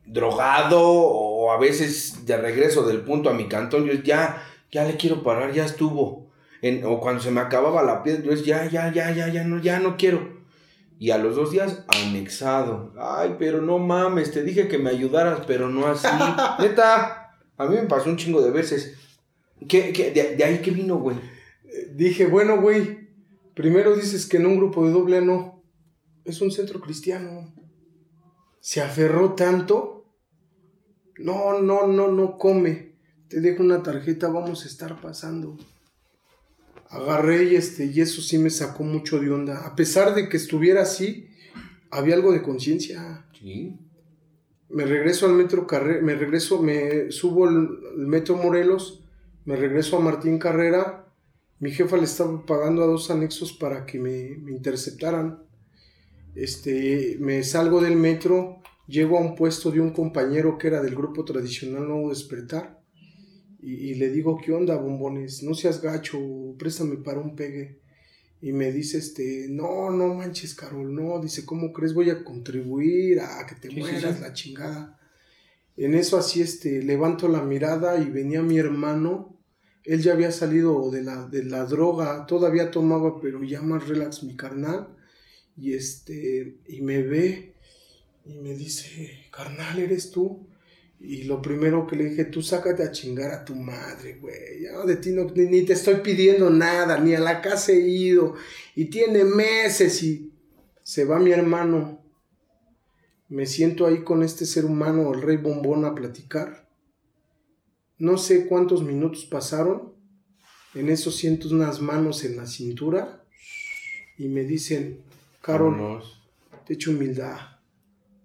[0.05, 4.97] drogado o a veces de regreso del punto a mi cantón, yo ya, ya le
[4.97, 6.32] quiero parar, ya estuvo.
[6.84, 9.80] o cuando se me acababa la piedra, yo ya, ya, ya, ya, ya no, ya
[9.80, 10.39] no quiero.
[10.99, 12.93] Y a los dos días, anexado.
[12.99, 16.07] Ay, pero no mames, te dije que me ayudaras, pero no así.
[16.60, 18.97] Neta, a mí me pasó un chingo de veces.
[19.68, 21.16] ¿Qué, de, ahí qué vino, güey?
[21.94, 23.10] Dije, bueno, güey,
[23.54, 25.64] primero dices que en un grupo de doble no.
[26.26, 27.54] Es un centro cristiano.
[28.60, 30.00] Se aferró tanto
[31.20, 32.94] no, no, no, no come.
[33.28, 35.58] Te dejo una tarjeta, vamos a estar pasando.
[36.90, 39.66] Agarré y este, y eso sí me sacó mucho de onda.
[39.68, 41.28] A pesar de que estuviera así,
[41.92, 43.26] había algo de conciencia.
[43.38, 43.78] Sí.
[44.70, 49.04] Me regreso al metro Carrera, me regreso, me subo el, metro Morelos,
[49.46, 51.09] me regreso a Martín Carrera.
[51.60, 55.43] Mi jefa le estaba pagando a dos anexos para que me, me interceptaran.
[56.36, 60.95] Este, me salgo del metro, llego a un puesto de un compañero que era del
[60.95, 62.80] grupo tradicional Nuevo Despertar
[63.62, 65.43] y, le digo, ¿qué onda, bombones?
[65.43, 66.18] No seas gacho,
[66.57, 67.82] préstame para un pegue.
[68.41, 71.93] Y me dice, este, no, no manches, Carol, no, dice, ¿cómo crees?
[71.93, 74.97] Voy a contribuir a que te mueras la chingada.
[75.76, 79.38] En eso así, este, levanto la mirada y venía mi hermano,
[79.90, 84.22] él ya había salido de la, de la droga, todavía tomaba, pero ya más relax
[84.22, 84.96] mi carnal,
[85.58, 87.56] y este, y me ve,
[88.24, 90.48] y me dice, carnal, ¿eres tú?
[91.00, 94.62] Y lo primero que le dije, tú sácate a chingar a tu madre, güey.
[94.62, 98.36] Ya de ti no, ni, te estoy pidiendo nada, ni a la casa he ido.
[98.76, 100.34] Y tiene meses y
[100.84, 102.04] se va mi hermano.
[103.28, 106.69] Me siento ahí con este ser humano, el rey bombón, a platicar.
[108.00, 109.93] No sé cuántos minutos pasaron.
[110.74, 113.24] En eso siento unas manos en la cintura
[114.18, 115.02] y me dicen,
[115.41, 116.04] Carol,
[116.66, 117.60] te echo humildad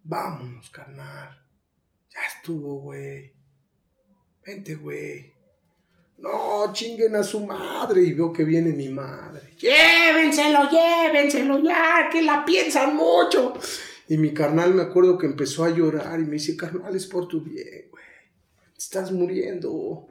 [0.07, 1.31] Vámonos, carnal.
[2.13, 3.33] Ya estuvo, güey.
[4.47, 5.33] Vente, güey.
[6.19, 8.03] No, chinguen a su madre.
[8.03, 9.55] Y veo que viene mi madre.
[9.59, 13.55] Llévenselo, llévenselo ya, que la piensan mucho.
[14.07, 17.27] Y mi carnal me acuerdo que empezó a llorar y me dice, carnal, es por
[17.27, 18.04] tu bien, güey.
[18.85, 20.07] Estás muriendo.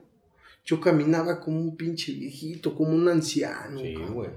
[0.66, 3.80] Yo caminaba como un pinche viejito, como un anciano.
[3.80, 4.30] Sí, güey.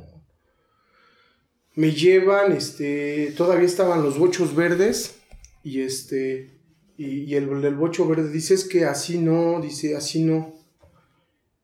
[1.75, 5.19] Me llevan, este, todavía estaban los bochos verdes
[5.63, 6.61] y este,
[6.99, 10.55] Y, el, el bocho verde dice, es que así no, dice, así no.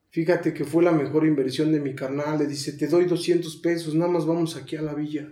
[0.08, 2.38] Fíjate que fue la mejor inversión de mi carnal.
[2.38, 5.30] Le dice, te doy 200 pesos, nada más vamos aquí a la villa.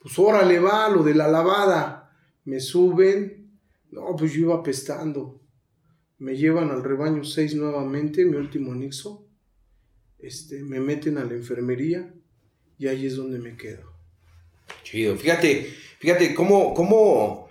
[0.00, 2.14] Pues órale, va, lo de la lavada.
[2.44, 3.58] Me suben.
[3.90, 5.43] No, pues yo iba apestando.
[6.24, 9.28] Me llevan al rebaño 6 nuevamente, mi último anexo.
[10.18, 12.14] Este, me meten a la enfermería
[12.78, 13.92] y ahí es donde me quedo.
[14.84, 15.66] Chido, fíjate,
[15.98, 17.50] fíjate cómo, cómo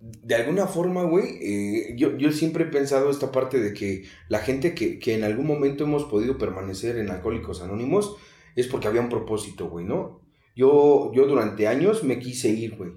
[0.00, 4.40] de alguna forma, güey, eh, yo, yo, siempre he pensado esta parte de que la
[4.40, 8.16] gente que, que, en algún momento hemos podido permanecer en Alcohólicos Anónimos
[8.56, 10.20] es porque había un propósito, güey, ¿no?
[10.56, 12.94] Yo, yo durante años me quise ir, güey.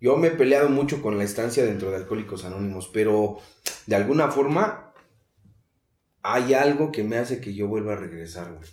[0.00, 3.38] Yo me he peleado mucho con la estancia dentro de Alcohólicos Anónimos, pero
[3.86, 4.92] de alguna forma
[6.22, 8.68] hay algo que me hace que yo vuelva a regresar, güey.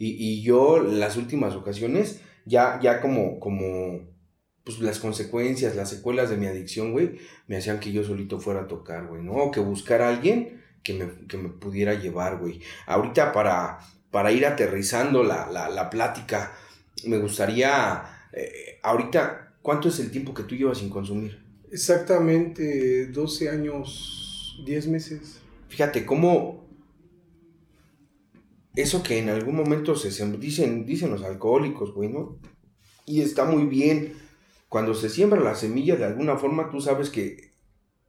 [0.00, 4.00] Y, yo las últimas ocasiones, ya, ya como, como
[4.62, 8.60] pues las consecuencias, las secuelas de mi adicción, güey, me hacían que yo solito fuera
[8.60, 9.32] a tocar, güey, ¿no?
[9.32, 11.06] O que buscar a alguien que me,
[11.48, 12.60] pudiera llevar, güey.
[12.86, 13.78] Ahorita para,
[14.10, 16.52] para ir aterrizando la, plática,
[17.04, 21.38] me gustaría, eh, ahorita, ¿cuánto es el tiempo que tú llevas sin consumir?
[21.70, 25.40] Exactamente 12 años, 10 meses.
[25.68, 26.66] Fíjate cómo
[28.74, 32.38] eso que en algún momento se, dicen, dicen los alcohólicos, güey, ¿no?
[33.06, 34.14] Y está muy bien
[34.68, 37.54] cuando se siembra la semilla, de alguna forma tú sabes que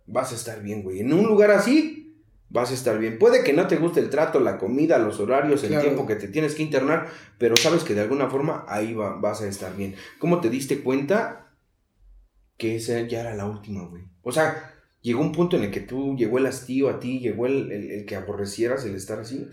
[0.06, 1.00] vas a estar bien, güey.
[1.00, 2.09] En un lugar así,
[2.50, 3.20] vas a estar bien.
[3.20, 6.28] Puede que no te guste el trato, la comida, los horarios, el tiempo que te
[6.28, 9.96] tienes que internar, pero sabes que de alguna forma ahí va, vas a estar bien.
[10.20, 11.54] ¿Cómo te diste cuenta
[12.58, 14.04] que esa ya era la última, güey?
[14.22, 17.46] O sea, llegó un punto en el que tú, llegó el hastío a ti, llegó
[17.46, 19.48] el, el que aborrecieras el estar así.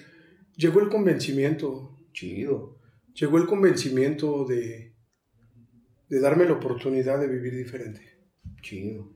[0.56, 1.92] Llegó el convencimiento.
[2.12, 2.78] Chido.
[3.14, 4.96] Llegó el convencimiento de
[6.08, 8.00] de darme la oportunidad de vivir diferente.
[8.62, 9.12] Chido.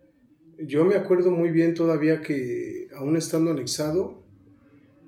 [0.59, 4.23] Yo me acuerdo muy bien todavía que aún estando anexado,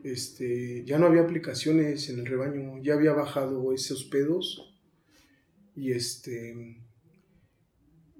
[0.03, 4.74] este, ya no había aplicaciones en el rebaño, ya había bajado esos pedos
[5.76, 6.80] y este,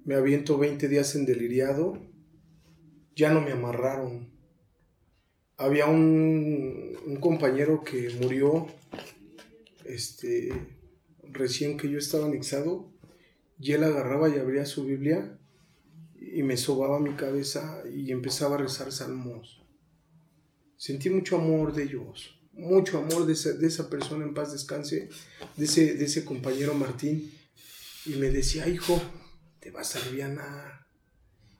[0.05, 1.97] me aviento 20 días en deliriado,
[3.15, 4.31] ya no me amarraron.
[5.57, 8.67] Había un, compañero que murió
[9.85, 10.53] este,
[11.23, 12.91] recién que yo estaba anexado
[13.59, 15.39] y él agarraba y abría su Biblia
[16.19, 19.62] y me sobaba mi cabeza y empezaba a rezar salmos.
[20.83, 25.07] Sentí mucho amor de ellos, mucho amor de esa, persona en paz descanse,
[25.55, 27.31] de ese, de ese compañero Martín.
[28.05, 29.01] Y me decía, hijo,
[29.61, 30.85] te vas a aliviar.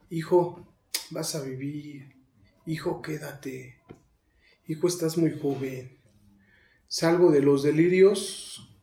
[0.09, 0.76] Hijo,
[1.11, 2.17] vas a vivir.
[2.65, 3.78] Hijo, quédate.
[4.67, 6.01] Hijo, estás muy joven.
[6.89, 8.76] Salgo de los delirios,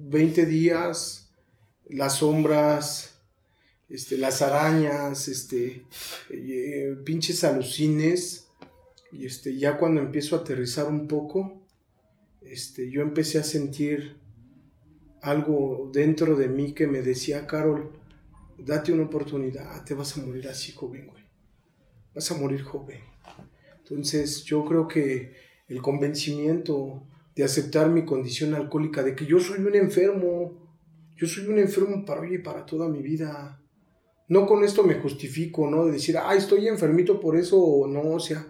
[0.00, 1.32] 20 días,
[1.88, 3.14] las sombras,
[3.88, 5.86] este, las arañas, este,
[6.28, 8.49] eh, pinches alucines.
[9.12, 11.66] Y este, ya cuando empiezo a aterrizar un poco,
[12.40, 14.16] este, yo empecé a sentir
[15.22, 17.90] algo dentro de mí que me decía, Carol,
[18.58, 21.24] date una oportunidad, te vas a morir así, joven, güey.
[22.14, 23.00] Vas a morir joven.
[23.78, 25.32] Entonces yo creo que
[25.68, 30.52] el convencimiento de aceptar mi condición alcohólica, de que yo soy un enfermo,
[31.16, 33.62] yo soy un enfermo para hoy y para toda mi vida.
[34.28, 35.86] No con esto me justifico, ¿no?
[35.86, 38.46] De decir, ay, estoy enfermito por eso, o no, o sea,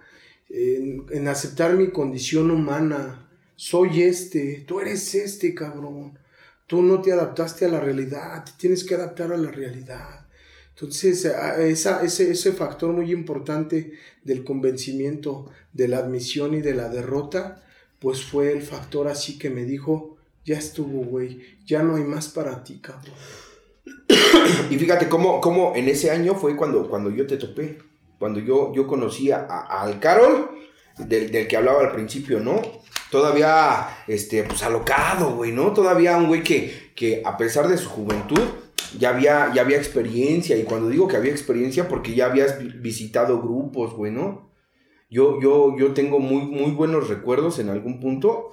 [0.51, 3.29] en, aceptar mi condición humana.
[3.57, 6.19] Soy este, tú eres este, cabrón.
[6.67, 10.27] Tú no te adaptaste a la realidad, te tienes que adaptar a la realidad.
[10.71, 13.93] Entonces, esa, ese, ese factor muy importante
[14.25, 17.63] del convencimiento, de la admisión y de la derrota,
[17.99, 22.29] pues fue el factor así que me dijo, ya estuvo, güey, ya no hay más
[22.29, 23.15] para ti, cabrón.
[24.71, 27.79] y fíjate cómo, cómo, en ese año fue cuando, cuando yo te topé,
[28.21, 30.51] cuando yo, yo conocí a, al Carol,
[30.99, 32.61] del, que hablaba al principio, ¿no?
[33.11, 35.73] Todavía, este, pues alocado, güey, ¿no?
[35.73, 38.43] Todavía un güey que, que a pesar de su juventud,
[38.99, 43.41] ya había, ya había experiencia, y cuando digo que había experiencia, porque ya habías visitado
[43.41, 44.53] grupos, güey, ¿no?
[45.09, 48.53] Yo, yo, yo tengo muy, muy buenos recuerdos en algún punto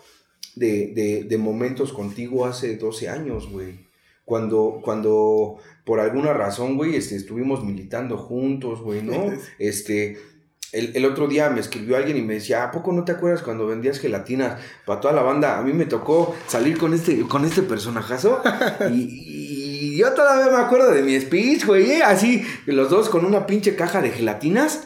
[0.56, 3.87] de, momentos contigo hace 12 años, güey.
[4.28, 5.56] Cuando, cuando
[5.86, 9.14] por alguna razón, güey, este, estuvimos militando juntos, güey, ¿no?
[9.58, 10.18] Este,
[10.74, 13.66] el, otro día me escribió alguien y me decía, ¿a poco no te acuerdas cuando
[13.66, 15.58] vendías gelatinas para toda la banda?
[15.58, 18.42] A mí me tocó salir con este, con este personajazo
[18.92, 22.04] y, y yo todavía me acuerdo de mi speech, güey, ¿eh?
[22.04, 24.82] así, los dos con una pinche caja de gelatinas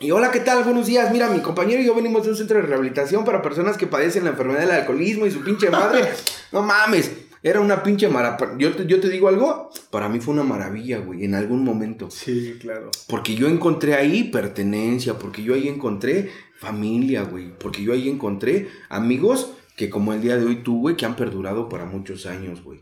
[0.00, 0.64] y hola, ¿qué tal?
[0.64, 1.12] Buenos días.
[1.12, 4.24] Mira, mi compañero y yo venimos de un centro de rehabilitación para personas que padecen
[4.24, 6.10] la enfermedad del alcoholismo y su pinche madre.
[6.52, 7.25] no mames.
[7.42, 8.56] Era una pinche maravilla.
[8.58, 12.10] Yo, te, yo te digo algo, para mí fue una maravilla, güey, en algún momento.
[12.10, 12.90] Sí, claro.
[13.08, 18.68] Porque yo encontré ahí pertenencia, porque yo ahí encontré familia, güey, porque yo ahí encontré
[18.88, 22.62] amigos que como el día de hoy tú, güey, que han perdurado para muchos años,
[22.64, 22.80] güey.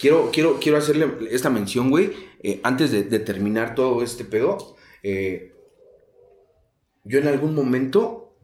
[0.00, 4.76] Quiero, quiero, quiero hacerle esta mención, güey, eh, antes de, terminar todo este pedo.
[5.02, 5.52] Eh,
[7.04, 8.36] yo en algún momento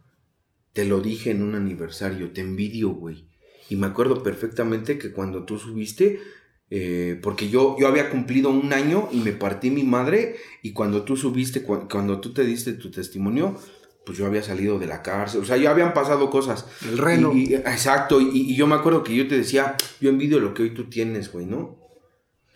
[0.72, 3.29] te lo dije en un aniversario, te envidio, güey.
[3.70, 6.20] Y me acuerdo perfectamente que cuando tú subiste,
[6.68, 11.04] eh, porque yo, yo había cumplido un año y me partí mi madre, y cuando
[11.04, 13.56] tú subiste, cuando tú te diste tu testimonio,
[14.04, 16.66] pues yo había salido de la cárcel, o sea, ya habían pasado cosas.
[16.84, 17.32] El reno.
[17.34, 20.90] exacto, y, yo me acuerdo que yo te decía, yo envidio lo que hoy tú
[20.90, 21.78] tienes, güey, ¿no?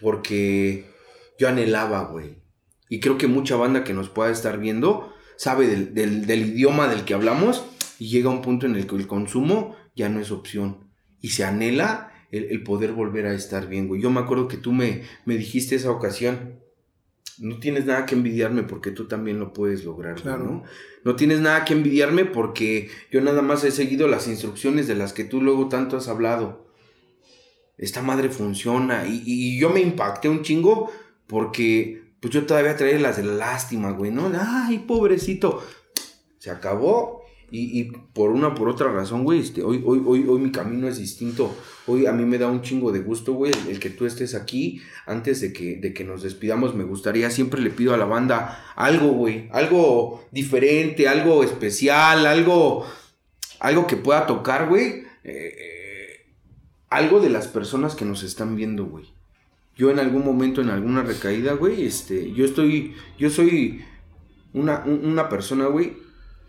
[0.00, 0.90] Porque
[1.38, 2.42] yo anhelaba, güey.
[2.88, 7.14] Y creo que mucha banda que nos pueda estar viendo sabe del, idioma del que
[7.14, 7.64] hablamos
[7.98, 10.92] y llega un punto en el que el consumo ya no es opción.
[11.24, 14.02] Y se anhela el, poder volver a estar bien, güey.
[14.02, 16.60] Yo me acuerdo que tú me, me dijiste esa ocasión,
[17.38, 20.44] no tienes nada que envidiarme porque tú también lo puedes lograr, claro.
[20.44, 20.64] ¿no?
[21.02, 25.14] No tienes nada que envidiarme porque yo nada más he seguido las instrucciones de las
[25.14, 26.68] que tú luego tanto has hablado.
[27.78, 30.92] Esta madre funciona y, yo me impacté un chingo
[31.26, 34.30] porque pues yo todavía traía las de la lástima, güey, ¿no?
[34.38, 35.64] Ay, pobrecito.
[36.38, 37.23] Se acabó
[37.56, 40.98] y, por una por otra razón, güey, este, hoy, hoy, hoy, hoy mi camino es
[40.98, 41.56] distinto.
[41.86, 44.82] Hoy a mí me da un chingo de gusto, güey, el, que tú estés aquí.
[45.06, 48.72] Antes de que, de que nos despidamos, me gustaría, siempre le pido a la banda
[48.74, 52.86] algo, güey, algo diferente, algo especial, algo,
[53.60, 55.04] algo que pueda tocar, güey.
[55.22, 56.26] Eh,
[56.90, 59.04] algo de las personas que nos están viendo, güey.
[59.76, 63.84] Yo en algún momento, en alguna recaída, güey, este, yo estoy, yo soy
[64.52, 66.03] una, una persona, güey,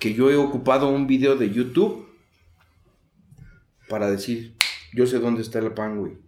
[0.05, 2.05] que yo he ocupado un video de YouTube
[3.89, 4.55] para decir,
[4.93, 6.19] yo sé dónde está el pan, güey.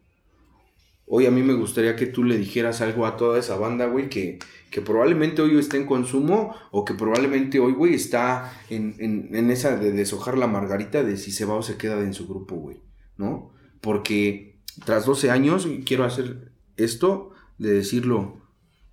[1.05, 4.09] Hoy a mí me gustaría que tú le dijeras algo a toda esa banda, güey,
[4.09, 4.39] que,
[4.71, 9.78] que probablemente hoy está en consumo o que probablemente hoy, güey, está en, en, esa
[9.78, 12.82] de deshojar la margarita de si se va o se queda en su grupo, güey,
[13.15, 13.51] ¿no?
[13.80, 18.41] Porque tras 12 años quiero hacer esto de decirlo,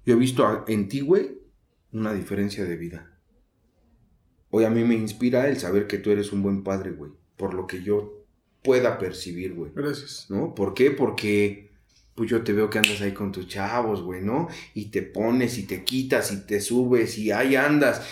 [0.04, 1.38] yo he visto en ti, güey,
[1.90, 3.13] una diferencia de vida.
[4.56, 7.10] Hoy a mí me inspira el saber que tú eres un buen padre, güey.
[7.36, 8.24] Por lo que yo
[8.62, 9.72] pueda percibir, güey.
[9.74, 10.26] Gracias.
[10.28, 10.54] ¿No?
[10.54, 10.92] ¿Por qué?
[10.92, 11.72] Porque
[12.14, 14.46] pues yo te veo que andas ahí con tus chavos, güey, ¿no?
[14.72, 18.06] Y te pones y te quitas y te subes y ahí andas.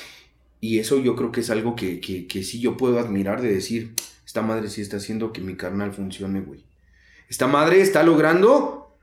[0.61, 3.55] Y eso yo creo que es algo que, que, que sí yo puedo admirar de
[3.55, 3.95] decir,
[4.27, 6.65] esta madre sí está haciendo que mi carnal funcione, güey.
[7.29, 8.99] Esta madre está logrando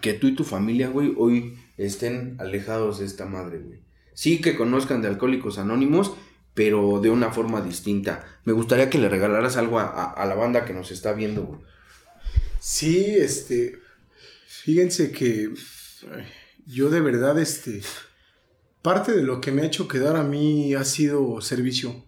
[0.00, 3.86] que tú y tu familia, güey, hoy estén alejados de esta madre, güey.
[4.14, 6.16] Sí que conozcan de Alcohólicos Anónimos,
[6.56, 8.24] pero de una forma distinta.
[8.46, 11.62] Me gustaría que le regalaras algo a, la banda que nos está viendo,
[12.58, 13.78] Sí, este,
[14.48, 15.52] fíjense que
[16.64, 17.82] yo de verdad, este,
[18.80, 22.04] parte de lo que me ha hecho quedar a mí ha sido servicio,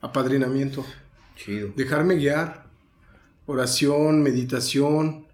[0.00, 0.86] apadrinamiento.
[1.34, 1.72] Chido.
[1.74, 2.70] Dejarme guiar,
[3.46, 5.26] oración, meditación,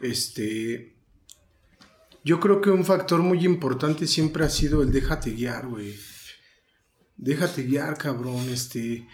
[0.00, 0.94] este,
[2.22, 5.96] yo creo que un factor muy importante siempre ha sido el déjate guiar, güey
[7.20, 9.06] déjate guiar, cabrón, este,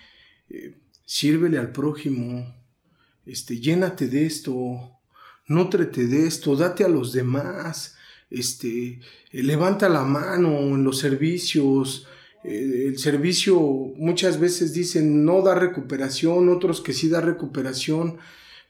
[0.49, 2.55] eh, sírvele al prójimo,
[3.27, 4.93] este, llénate de esto,
[5.49, 7.97] nútrete de esto, date a los demás,
[8.31, 9.01] este,
[9.33, 12.07] eh, levanta la mano en los servicios,
[12.45, 13.59] eh, el servicio
[13.97, 18.19] muchas veces dicen no da recuperación, otros que sí da recuperación,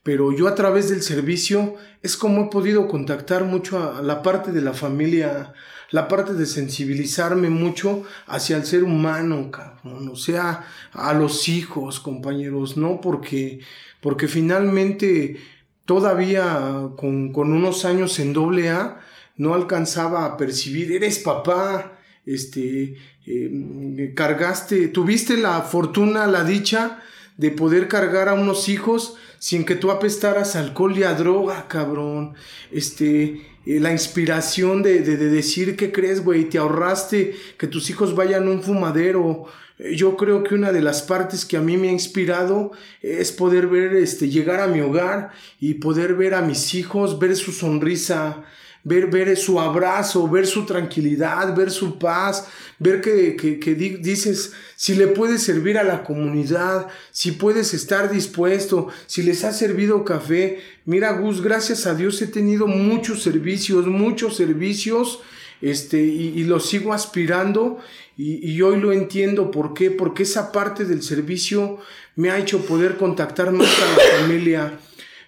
[0.03, 4.53] pero yo a través del servicio es como he podido contactar mucho a la parte
[4.53, 5.53] de la familia,
[5.91, 12.01] la parte de sensibilizarme mucho hacia el ser humano, cabrón, o sea, a los hijos,
[12.01, 13.01] compañeros, ¿no?
[13.01, 13.61] Porque,
[14.01, 15.37] porque finalmente
[15.85, 19.01] todavía con, unos años en doble A
[19.37, 27.03] no alcanzaba a percibir, eres papá, este, em, cargaste, tuviste la fortuna, la dicha
[27.37, 32.35] de poder cargar a unos hijos sin que tú apestaras alcohol y a droga, cabrón.
[32.73, 38.15] Este, eh, la inspiración de, de, decir que crees, güey, te ahorraste que tus hijos
[38.15, 39.45] vayan a un fumadero.
[39.79, 42.73] Eh, yo creo que una de las partes que a mí me ha inspirado
[43.03, 45.31] es poder ver, este, llegar a mi hogar
[45.61, 48.45] y poder ver a mis hijos, ver su sonrisa,
[48.87, 52.47] ver, ver su abrazo, ver su tranquilidad, ver su paz,
[52.79, 58.87] ver que, que, dices, si le puedes servir a la comunidad, si puedes estar dispuesto,
[59.07, 60.61] si les ha servido café.
[60.85, 65.19] Mira, Gus, gracias a Dios he tenido muchos servicios, muchos servicios,
[65.61, 67.81] este, y, los sigo aspirando,
[68.17, 69.51] y, y, hoy lo entiendo.
[69.51, 69.91] ¿Por qué?
[69.91, 71.79] Porque esa parte del servicio
[72.15, 74.79] me ha hecho poder contactar más a la familia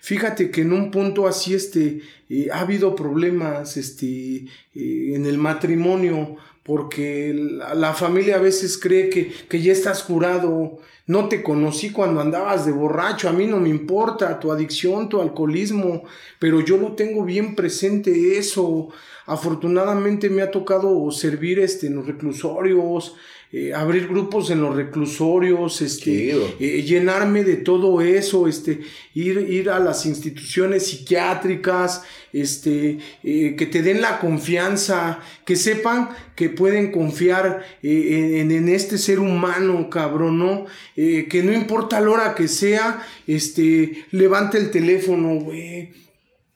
[0.00, 5.38] fíjate que en un punto así, este, eh, ha habido problemas, este, eh, en el
[5.38, 10.78] matrimonio, porque la, familia a veces cree que, que ya estás curado,
[11.08, 15.22] no te conocí cuando andabas de borracho, a mí no me importa tu adicción, tu
[15.22, 16.04] alcoholismo,
[16.38, 18.88] pero yo lo tengo bien presente eso.
[19.24, 23.14] Afortunadamente me ha tocado servir este, en los reclusorios,
[23.50, 28.80] eh, abrir grupos en los reclusorios, este, eh, llenarme de todo eso, este,
[29.14, 32.02] ir, ir a las instituciones psiquiátricas,
[32.34, 38.98] este, eh, que te den la confianza, que sepan que pueden confiar en, en, este
[38.98, 40.66] ser humano, cabrón, ¿no?
[40.94, 46.07] que no importa la hora que sea, este, levante el teléfono, güey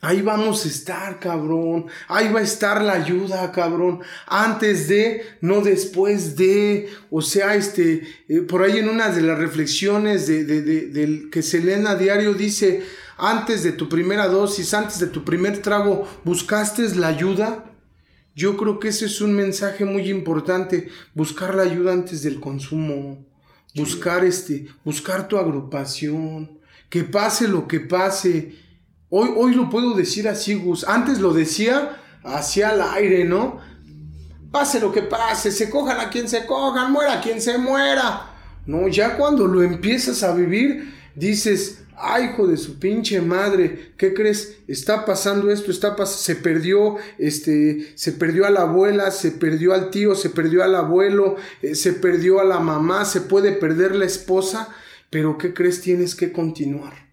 [0.05, 1.87] Ahí vamos a estar, cabrón.
[2.09, 4.01] Ahí va a estar la ayuda, cabrón.
[4.27, 6.89] Antes de, no después de.
[7.09, 11.41] O sea, este, eh, por ahí en una de las reflexiones de, de, del que
[11.41, 12.83] se leen a diario dice,
[13.17, 17.73] antes de tu primera dosis, antes de tu primer trago, ¿buscaste la ayuda?
[18.35, 23.25] Yo creo que ese es un mensaje muy importante, buscar la ayuda antes del consumo,
[23.77, 26.59] buscar este, buscar tu agrupación,
[26.91, 28.57] que pase lo que pase,
[29.15, 30.89] Hoy, hoy lo puedo decir así, Gus.
[30.89, 33.61] Antes lo decía hacia el aire, ¿no?
[34.51, 38.31] Pase lo que pase, se cojan a quien se cojan, muera quien se muera.
[38.65, 44.15] No, ya cuando lo empiezas a vivir, dices, ay, hijo de su pinche madre, ¿qué
[44.15, 44.57] crees?
[44.67, 49.75] Está pasando esto, está pasando, se perdió, este, se perdió a la abuela, se perdió
[49.75, 53.95] al tío, se perdió al abuelo, eh, se perdió a la mamá, se puede perder
[53.95, 54.71] la esposa,
[55.11, 55.83] pero ¿qué crees?
[55.83, 57.12] Tienes que continuar.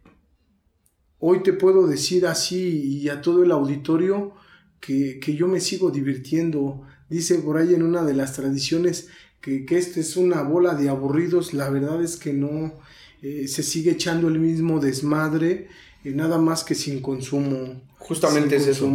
[1.20, 4.34] Hoy te puedo decir así y a todo el auditorio
[4.80, 6.82] que, yo me sigo divirtiendo.
[7.10, 9.10] Dice por ahí en una de las tradiciones
[9.42, 11.54] que, que esta es una bola de aburridos.
[11.54, 12.74] La verdad es que no
[13.22, 15.68] eh, se sigue echando el mismo desmadre,
[16.06, 17.82] eh, nada más que sin consumo.
[17.98, 18.90] Justamente es eso.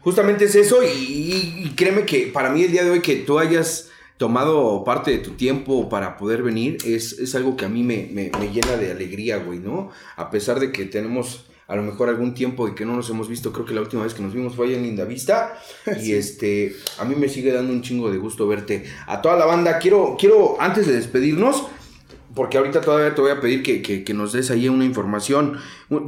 [0.00, 3.88] Justamente es eso y, créeme que para mí el día de hoy que tú hayas
[4.16, 8.08] tomado parte de tu tiempo para poder venir es, es algo que a mí me,
[8.12, 9.90] me, me llena de alegría, güey, ¿no?
[10.14, 13.28] A pesar de que tenemos a lo mejor algún tiempo y que no nos hemos
[13.28, 15.58] visto, creo que la última vez que nos vimos fue allá en Linda Vista.
[16.00, 18.84] Y este, a mí me sigue dando un chingo de gusto verte.
[19.06, 21.64] A toda la banda, quiero, quiero antes de despedirnos,
[22.34, 25.58] porque ahorita todavía te voy a pedir que, nos des ahí una información.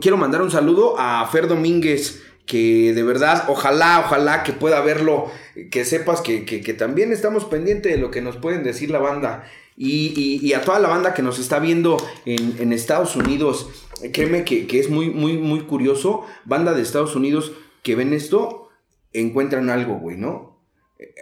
[0.00, 5.30] Quiero mandar un saludo a Fer Domínguez, que de verdad, ojalá, ojalá que pueda verlo,
[5.70, 9.44] que sepas que, también estamos pendientes de lo que nos pueden decir la banda.
[9.77, 13.68] Y, a toda la banda que nos está viendo en, Estados Unidos
[14.12, 16.24] créeme que, que, es muy, muy, muy curioso.
[16.45, 17.53] Banda de Estados Unidos
[17.83, 18.68] que ven esto,
[19.12, 20.55] encuentran algo, güey, ¿no?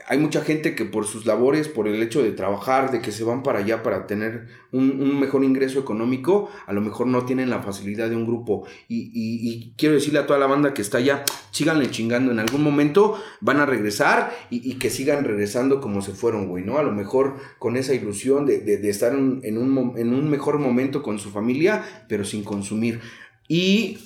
[0.06, 3.24] Hay mucha gente que por sus labores, por el hecho de trabajar, de que se
[3.24, 7.60] van para allá para tener un, mejor ingreso económico, a lo mejor no tienen la
[7.60, 8.66] facilidad de un grupo.
[8.88, 13.20] Y, quiero decirle a toda la banda que está allá, síganle chingando, en algún momento
[13.40, 16.78] van a regresar y, que sigan regresando como se fueron, güey, ¿no?
[16.78, 22.04] A lo mejor con esa ilusión de, estar en un mejor momento con su familia,
[22.08, 23.00] pero sin consumir.
[23.48, 23.98] Y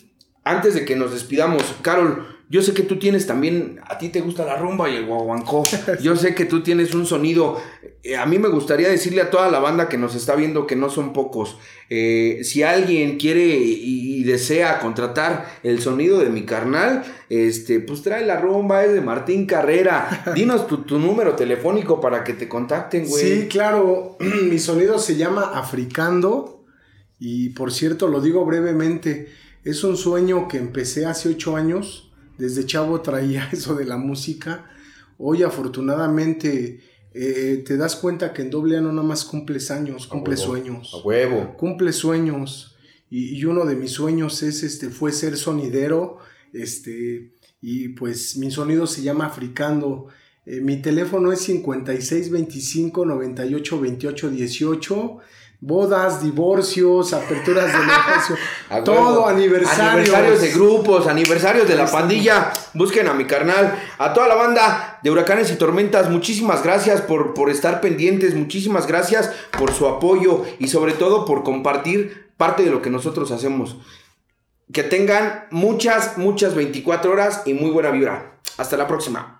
[0.44, 4.22] antes de que nos despidamos, Carol, yo sé que tú tienes también, a ti te
[4.22, 5.64] gusta la rumba y el guaguancó.
[6.03, 7.61] Yo sé que tú tienes un sonido.
[8.03, 10.74] Eh, a mí me gustaría decirle a toda la banda que nos está viendo que
[10.74, 11.59] no son pocos.
[11.90, 18.26] Eh, si alguien quiere y, desea contratar el sonido de mi carnal, este, pues trae
[18.26, 20.32] la rumba, es de Martín Carrera.
[20.34, 23.24] Dinos tu, tu número telefónico para que te contacten, güey.
[23.24, 24.16] Sí, claro.
[24.51, 26.64] mi sonido se llama Africando.
[27.18, 29.28] Y por cierto, lo digo brevemente.
[29.64, 32.07] Es un sueño que empecé hace ocho años
[32.39, 34.70] desde chavo traía eso de la música.
[35.18, 36.81] Hoy afortunadamente
[37.12, 40.93] eh, te das cuenta que en doble A no nada más cumples años, cumple sueños.
[40.94, 41.56] A huevo.
[41.56, 42.77] Cumple sueños.
[43.10, 46.19] Y, uno de mis sueños es este, fue ser sonidero.
[46.52, 50.09] Este, y pues mi sonido se llama Africando.
[50.47, 55.19] Eh, mi teléfono es 5625 98 28 18
[55.60, 58.36] bodas, divorcios, aperturas de negocio,
[58.85, 60.09] todo aniversarios.
[60.09, 62.52] Aniversarios de grupos, aniversarios de la pandilla.
[62.74, 66.10] Busquen a mi carnal, a toda la banda de huracanes y tormentas.
[66.10, 71.43] Muchísimas gracias por, por estar pendientes, muchísimas gracias por su apoyo y sobre todo por
[71.43, 73.76] compartir parte de lo que nosotros hacemos.
[74.72, 78.39] Que tengan muchas, muchas 24 horas y muy buena vibra.
[78.59, 79.38] Hasta la próxima.